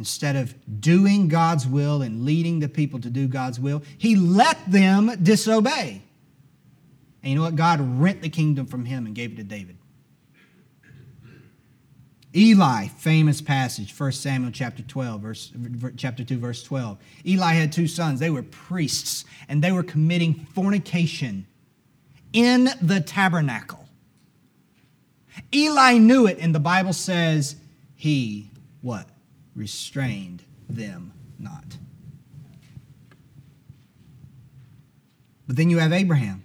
Instead 0.00 0.34
of 0.34 0.54
doing 0.80 1.28
God's 1.28 1.66
will 1.66 2.00
and 2.00 2.24
leading 2.24 2.58
the 2.58 2.70
people 2.70 2.98
to 3.00 3.10
do 3.10 3.28
God's 3.28 3.60
will, 3.60 3.82
he 3.98 4.16
let 4.16 4.58
them 4.66 5.12
disobey. 5.22 6.00
And 7.22 7.30
you 7.30 7.36
know 7.36 7.42
what? 7.42 7.54
God 7.54 8.00
rent 8.00 8.22
the 8.22 8.30
kingdom 8.30 8.64
from 8.64 8.86
him 8.86 9.04
and 9.04 9.14
gave 9.14 9.32
it 9.32 9.36
to 9.36 9.44
David. 9.44 9.76
Eli, 12.34 12.86
famous 12.86 13.42
passage, 13.42 13.92
1 13.94 14.12
Samuel 14.12 14.52
chapter 14.52 14.82
12, 14.82 15.20
verse, 15.20 15.52
chapter 15.98 16.24
2, 16.24 16.38
verse 16.38 16.62
12. 16.62 16.96
Eli 17.26 17.52
had 17.52 17.70
two 17.70 17.86
sons. 17.86 18.20
They 18.20 18.30
were 18.30 18.44
priests, 18.44 19.26
and 19.50 19.62
they 19.62 19.72
were 19.72 19.82
committing 19.82 20.46
fornication 20.54 21.46
in 22.32 22.70
the 22.80 23.02
tabernacle. 23.02 23.84
Eli 25.54 25.98
knew 25.98 26.26
it, 26.26 26.38
and 26.40 26.54
the 26.54 26.60
Bible 26.60 26.94
says 26.94 27.56
he, 27.96 28.48
what? 28.80 29.09
Restrained 29.60 30.42
them 30.70 31.12
not. 31.38 31.76
But 35.46 35.56
then 35.56 35.68
you 35.68 35.78
have 35.78 35.92
Abraham. 35.92 36.44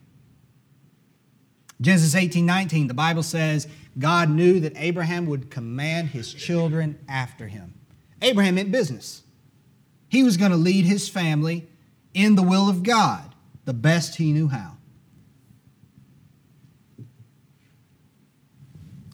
Genesis 1.79 2.13
18 2.13 2.45
19, 2.45 2.87
the 2.87 2.93
Bible 2.93 3.23
says 3.23 3.67
God 3.97 4.29
knew 4.29 4.59
that 4.59 4.73
Abraham 4.75 5.25
would 5.27 5.49
command 5.49 6.09
his 6.09 6.33
children 6.33 6.99
after 7.07 7.47
him. 7.47 7.73
Abraham 8.21 8.55
meant 8.55 8.71
business. 8.71 9.23
He 10.09 10.21
was 10.23 10.37
going 10.37 10.51
to 10.51 10.57
lead 10.57 10.85
his 10.85 11.07
family 11.07 11.67
in 12.13 12.35
the 12.35 12.43
will 12.43 12.69
of 12.69 12.83
God 12.83 13.33
the 13.63 13.73
best 13.73 14.15
he 14.15 14.31
knew 14.31 14.47
how. 14.47 14.77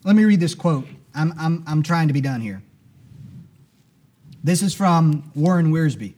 Let 0.03 0.15
me 0.15 0.25
read 0.25 0.39
this 0.39 0.55
quote. 0.55 0.87
I'm, 1.13 1.33
I'm, 1.37 1.63
I'm 1.67 1.83
trying 1.83 2.07
to 2.07 2.13
be 2.13 2.21
done 2.21 2.41
here. 2.41 2.63
This 4.43 4.61
is 4.61 4.73
from 4.73 5.31
Warren 5.35 5.71
Wiersbe. 5.71 6.15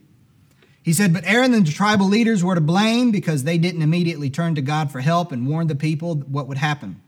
He 0.82 0.92
said, 0.92 1.12
But 1.12 1.24
Aaron 1.24 1.54
and 1.54 1.66
the 1.66 1.72
tribal 1.72 2.06
leaders 2.06 2.44
were 2.44 2.54
to 2.54 2.60
blame 2.60 3.10
because 3.10 3.44
they 3.44 3.58
didn't 3.58 3.82
immediately 3.82 4.30
turn 4.30 4.54
to 4.54 4.62
God 4.62 4.90
for 4.90 5.00
help 5.00 5.32
and 5.32 5.46
warn 5.46 5.66
the 5.66 5.74
people 5.74 6.16
what 6.16 6.46
would 6.46 6.58
happen. 6.58 7.00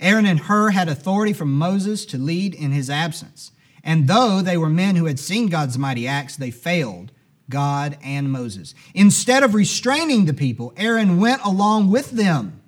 Aaron 0.00 0.26
and 0.26 0.40
Hur 0.40 0.70
had 0.70 0.88
authority 0.88 1.32
from 1.32 1.56
Moses 1.56 2.04
to 2.06 2.18
lead 2.18 2.54
in 2.54 2.72
his 2.72 2.90
absence. 2.90 3.52
And 3.84 4.08
though 4.08 4.42
they 4.42 4.56
were 4.56 4.68
men 4.68 4.96
who 4.96 5.06
had 5.06 5.18
seen 5.18 5.48
God's 5.48 5.78
mighty 5.78 6.06
acts, 6.06 6.36
they 6.36 6.50
failed 6.50 7.12
God 7.48 7.98
and 8.02 8.30
Moses. 8.30 8.74
Instead 8.94 9.42
of 9.42 9.54
restraining 9.54 10.24
the 10.24 10.34
people, 10.34 10.72
Aaron 10.76 11.18
went 11.18 11.42
along 11.44 11.90
with 11.90 12.10
them 12.10 12.62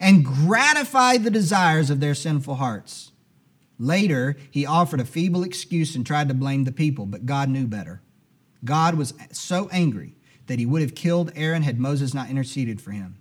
and 0.00 0.24
gratified 0.24 1.22
the 1.22 1.30
desires 1.30 1.90
of 1.90 2.00
their 2.00 2.14
sinful 2.14 2.56
hearts. 2.56 3.12
Later, 3.78 4.36
he 4.50 4.66
offered 4.66 5.00
a 5.00 5.04
feeble 5.04 5.42
excuse 5.42 5.96
and 5.96 6.06
tried 6.06 6.28
to 6.28 6.34
blame 6.34 6.64
the 6.64 6.72
people, 6.72 7.06
but 7.06 7.26
God 7.26 7.48
knew 7.48 7.66
better. 7.66 8.02
God 8.64 8.94
was 8.94 9.14
so 9.32 9.68
angry 9.72 10.14
that 10.46 10.58
he 10.58 10.66
would 10.66 10.82
have 10.82 10.94
killed 10.94 11.32
Aaron 11.34 11.62
had 11.62 11.80
Moses 11.80 12.14
not 12.14 12.30
interceded 12.30 12.80
for 12.80 12.92
him. 12.92 13.16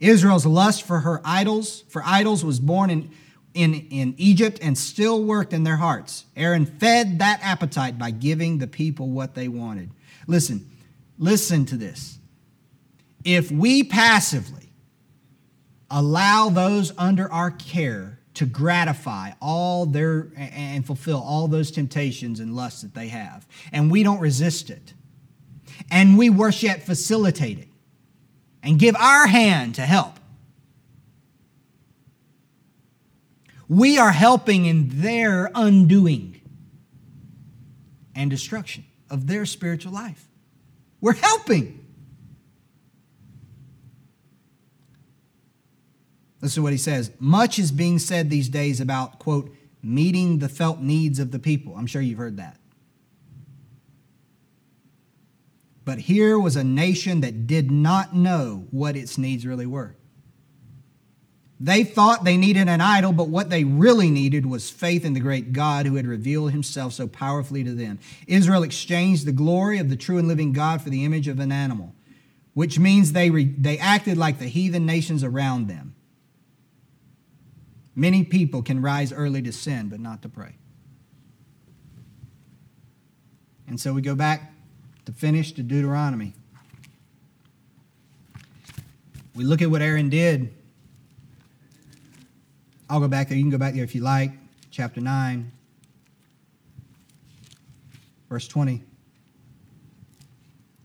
Israel's 0.00 0.46
lust 0.46 0.84
for 0.84 1.00
her 1.00 1.20
idols, 1.24 1.84
for 1.88 2.02
idols, 2.04 2.44
was 2.44 2.60
born 2.60 2.90
in, 2.90 3.10
in, 3.54 3.74
in 3.90 4.14
Egypt 4.16 4.58
and 4.62 4.78
still 4.78 5.24
worked 5.24 5.52
in 5.52 5.64
their 5.64 5.76
hearts. 5.76 6.24
Aaron 6.36 6.64
fed 6.64 7.18
that 7.18 7.40
appetite 7.42 7.98
by 7.98 8.10
giving 8.10 8.58
the 8.58 8.66
people 8.66 9.08
what 9.08 9.34
they 9.34 9.48
wanted. 9.48 9.90
Listen, 10.26 10.70
listen 11.18 11.64
to 11.66 11.76
this. 11.76 12.18
If 13.24 13.50
we 13.50 13.82
passively 13.82 14.72
allow 15.90 16.48
those 16.48 16.92
under 16.96 17.30
our 17.32 17.50
care 17.50 18.17
to 18.38 18.46
gratify 18.46 19.32
all 19.42 19.84
their 19.84 20.28
and 20.36 20.86
fulfill 20.86 21.20
all 21.20 21.48
those 21.48 21.72
temptations 21.72 22.38
and 22.38 22.54
lusts 22.54 22.82
that 22.82 22.94
they 22.94 23.08
have. 23.08 23.48
And 23.72 23.90
we 23.90 24.04
don't 24.04 24.20
resist 24.20 24.70
it. 24.70 24.94
And 25.90 26.16
we 26.16 26.30
worse 26.30 26.62
yet 26.62 26.84
facilitate 26.84 27.58
it 27.58 27.68
and 28.62 28.78
give 28.78 28.94
our 28.94 29.26
hand 29.26 29.74
to 29.74 29.82
help. 29.82 30.20
We 33.68 33.98
are 33.98 34.12
helping 34.12 34.66
in 34.66 34.88
their 35.00 35.50
undoing 35.52 36.40
and 38.14 38.30
destruction 38.30 38.84
of 39.10 39.26
their 39.26 39.46
spiritual 39.46 39.92
life. 39.92 40.28
We're 41.00 41.14
helping. 41.14 41.84
Listen 46.40 46.60
to 46.60 46.62
what 46.62 46.72
he 46.72 46.78
says. 46.78 47.10
Much 47.18 47.58
is 47.58 47.72
being 47.72 47.98
said 47.98 48.30
these 48.30 48.48
days 48.48 48.80
about, 48.80 49.18
quote, 49.18 49.54
meeting 49.82 50.38
the 50.38 50.48
felt 50.48 50.80
needs 50.80 51.18
of 51.18 51.30
the 51.30 51.38
people. 51.38 51.74
I'm 51.76 51.86
sure 51.86 52.02
you've 52.02 52.18
heard 52.18 52.36
that. 52.36 52.56
But 55.84 56.00
here 56.00 56.38
was 56.38 56.54
a 56.54 56.64
nation 56.64 57.22
that 57.22 57.46
did 57.46 57.70
not 57.70 58.14
know 58.14 58.66
what 58.70 58.94
its 58.94 59.16
needs 59.16 59.46
really 59.46 59.66
were. 59.66 59.96
They 61.60 61.82
thought 61.82 62.24
they 62.24 62.36
needed 62.36 62.68
an 62.68 62.80
idol, 62.80 63.12
but 63.12 63.28
what 63.28 63.50
they 63.50 63.64
really 63.64 64.10
needed 64.10 64.46
was 64.46 64.70
faith 64.70 65.04
in 65.04 65.14
the 65.14 65.20
great 65.20 65.52
God 65.52 65.86
who 65.86 65.96
had 65.96 66.06
revealed 66.06 66.52
himself 66.52 66.92
so 66.92 67.08
powerfully 67.08 67.64
to 67.64 67.74
them. 67.74 67.98
Israel 68.28 68.62
exchanged 68.62 69.26
the 69.26 69.32
glory 69.32 69.78
of 69.78 69.88
the 69.88 69.96
true 69.96 70.18
and 70.18 70.28
living 70.28 70.52
God 70.52 70.82
for 70.82 70.90
the 70.90 71.04
image 71.04 71.26
of 71.26 71.40
an 71.40 71.50
animal, 71.50 71.94
which 72.54 72.78
means 72.78 73.12
they, 73.12 73.30
re- 73.30 73.54
they 73.58 73.78
acted 73.78 74.16
like 74.16 74.38
the 74.38 74.46
heathen 74.46 74.86
nations 74.86 75.24
around 75.24 75.66
them. 75.66 75.94
Many 77.98 78.22
people 78.22 78.62
can 78.62 78.80
rise 78.80 79.12
early 79.12 79.42
to 79.42 79.52
sin, 79.52 79.88
but 79.88 79.98
not 79.98 80.22
to 80.22 80.28
pray. 80.28 80.54
And 83.66 83.80
so 83.80 83.92
we 83.92 84.02
go 84.02 84.14
back 84.14 84.52
to 85.04 85.12
finish 85.12 85.52
to 85.52 85.62
Deuteronomy. 85.62 86.34
We 89.34 89.44
look 89.44 89.62
at 89.62 89.70
what 89.70 89.82
Aaron 89.82 90.08
did 90.08 90.54
I'll 92.90 93.00
go 93.00 93.08
back 93.08 93.28
there. 93.28 93.36
You 93.36 93.44
can 93.44 93.50
go 93.50 93.58
back 93.58 93.74
there 93.74 93.84
if 93.84 93.94
you 93.94 94.00
like. 94.00 94.32
Chapter 94.70 95.00
9, 95.00 95.52
verse 98.30 98.48
20. 98.48 98.82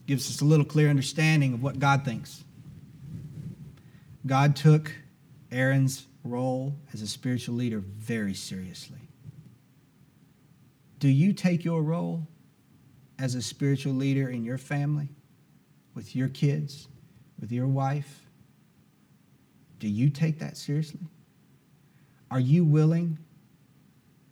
Gives 0.06 0.28
us 0.28 0.42
a 0.42 0.44
little 0.44 0.66
clear 0.66 0.90
understanding 0.90 1.54
of 1.54 1.62
what 1.62 1.78
God 1.78 2.04
thinks. 2.04 2.44
God 4.26 4.54
took 4.54 4.92
Aaron's 5.50 6.06
role 6.24 6.74
as 6.92 7.02
a 7.02 7.06
spiritual 7.06 7.54
leader 7.54 7.78
very 7.78 8.34
seriously. 8.34 8.98
Do 10.98 11.08
you 11.08 11.32
take 11.32 11.64
your 11.64 11.82
role 11.82 12.26
as 13.18 13.34
a 13.34 13.42
spiritual 13.42 13.92
leader 13.92 14.28
in 14.30 14.44
your 14.44 14.58
family, 14.58 15.08
with 15.94 16.16
your 16.16 16.28
kids, 16.28 16.88
with 17.38 17.52
your 17.52 17.68
wife? 17.68 18.22
Do 19.78 19.88
you 19.88 20.08
take 20.08 20.38
that 20.38 20.56
seriously? 20.56 21.00
Are 22.30 22.40
you 22.40 22.64
willing 22.64 23.18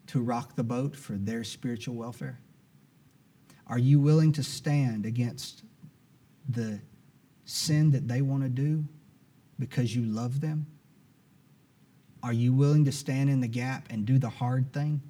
to 0.09 0.21
rock 0.21 0.57
the 0.57 0.65
boat 0.65 0.97
for 0.97 1.13
their 1.13 1.45
spiritual 1.45 1.95
welfare? 1.95 2.41
Are 3.67 3.79
you 3.79 4.01
willing 4.01 4.33
to 4.33 4.43
stand 4.43 5.07
against 5.07 5.63
the 6.49 6.81
sin 7.45 7.91
that 7.93 8.09
they 8.09 8.23
want 8.23 8.43
to 8.43 8.49
do 8.49 8.85
because 9.59 9.95
you 9.95 10.03
love 10.03 10.41
them? 10.41 10.67
Are 12.23 12.33
you 12.33 12.53
willing 12.53 12.85
to 12.85 12.93
stand 12.93 13.31
in 13.31 13.41
the 13.41 13.49
gap 13.49 13.89
and 13.91 14.07
do 14.07 14.19
the 14.19 14.29
hard 14.29 14.73
thing? 14.73 15.03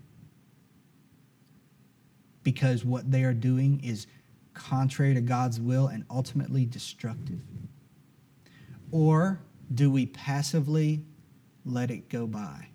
Because 2.42 2.84
what 2.84 3.10
they 3.10 3.22
are 3.24 3.34
doing 3.34 3.80
is 3.84 4.06
contrary 4.54 5.14
to 5.14 5.20
God's 5.20 5.60
will 5.60 5.86
and 5.86 6.04
ultimately 6.10 6.64
destructive? 6.64 7.40
Or 8.90 9.40
do 9.72 9.90
we 9.90 10.06
passively 10.06 11.02
let 11.64 11.90
it 11.90 12.08
go 12.08 12.26
by? 12.26 12.68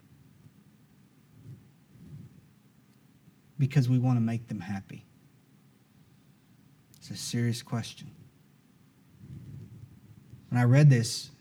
because 3.60 3.90
we 3.90 3.98
want 3.98 4.18
to 4.18 4.22
make 4.22 4.48
them 4.48 4.60
happy? 4.60 5.06
It's 6.98 7.10
a 7.10 7.16
serious 7.16 7.62
question. 7.62 8.12
When 10.50 10.60
I 10.60 10.66
read 10.66 10.90
this, 10.90 11.32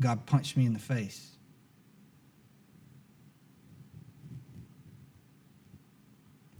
God 0.00 0.26
punched 0.26 0.56
me 0.56 0.66
in 0.66 0.72
the 0.72 0.78
face. 0.78 1.35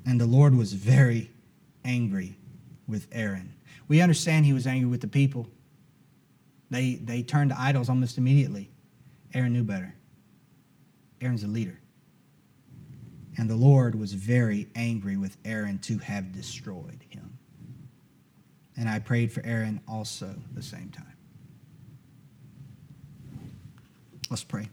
And 0.06 0.20
the 0.20 0.26
Lord 0.26 0.54
was 0.54 0.72
very 0.72 1.30
angry 1.84 2.38
with 2.86 3.08
Aaron. 3.10 3.52
We 3.88 4.00
understand 4.00 4.46
he 4.46 4.52
was 4.52 4.66
angry 4.66 4.88
with 4.88 5.00
the 5.00 5.08
people. 5.08 5.48
They, 6.70 6.94
they 6.94 7.22
turned 7.22 7.50
to 7.50 7.60
idols 7.60 7.88
almost 7.88 8.16
immediately. 8.16 8.70
Aaron 9.34 9.52
knew 9.52 9.64
better. 9.64 9.94
Aaron's 11.20 11.42
a 11.42 11.48
leader. 11.48 11.78
And 13.36 13.50
the 13.50 13.56
Lord 13.56 13.94
was 13.94 14.12
very 14.12 14.68
angry 14.74 15.16
with 15.16 15.36
Aaron 15.44 15.78
to 15.80 15.98
have 15.98 16.32
destroyed 16.32 17.04
him. 17.08 17.38
And 18.76 18.88
I 18.88 18.98
prayed 18.98 19.32
for 19.32 19.44
Aaron 19.44 19.80
also 19.88 20.34
the 20.54 20.62
same 20.62 20.90
time. 20.90 21.16
Let's 24.30 24.44
pray. 24.44 24.68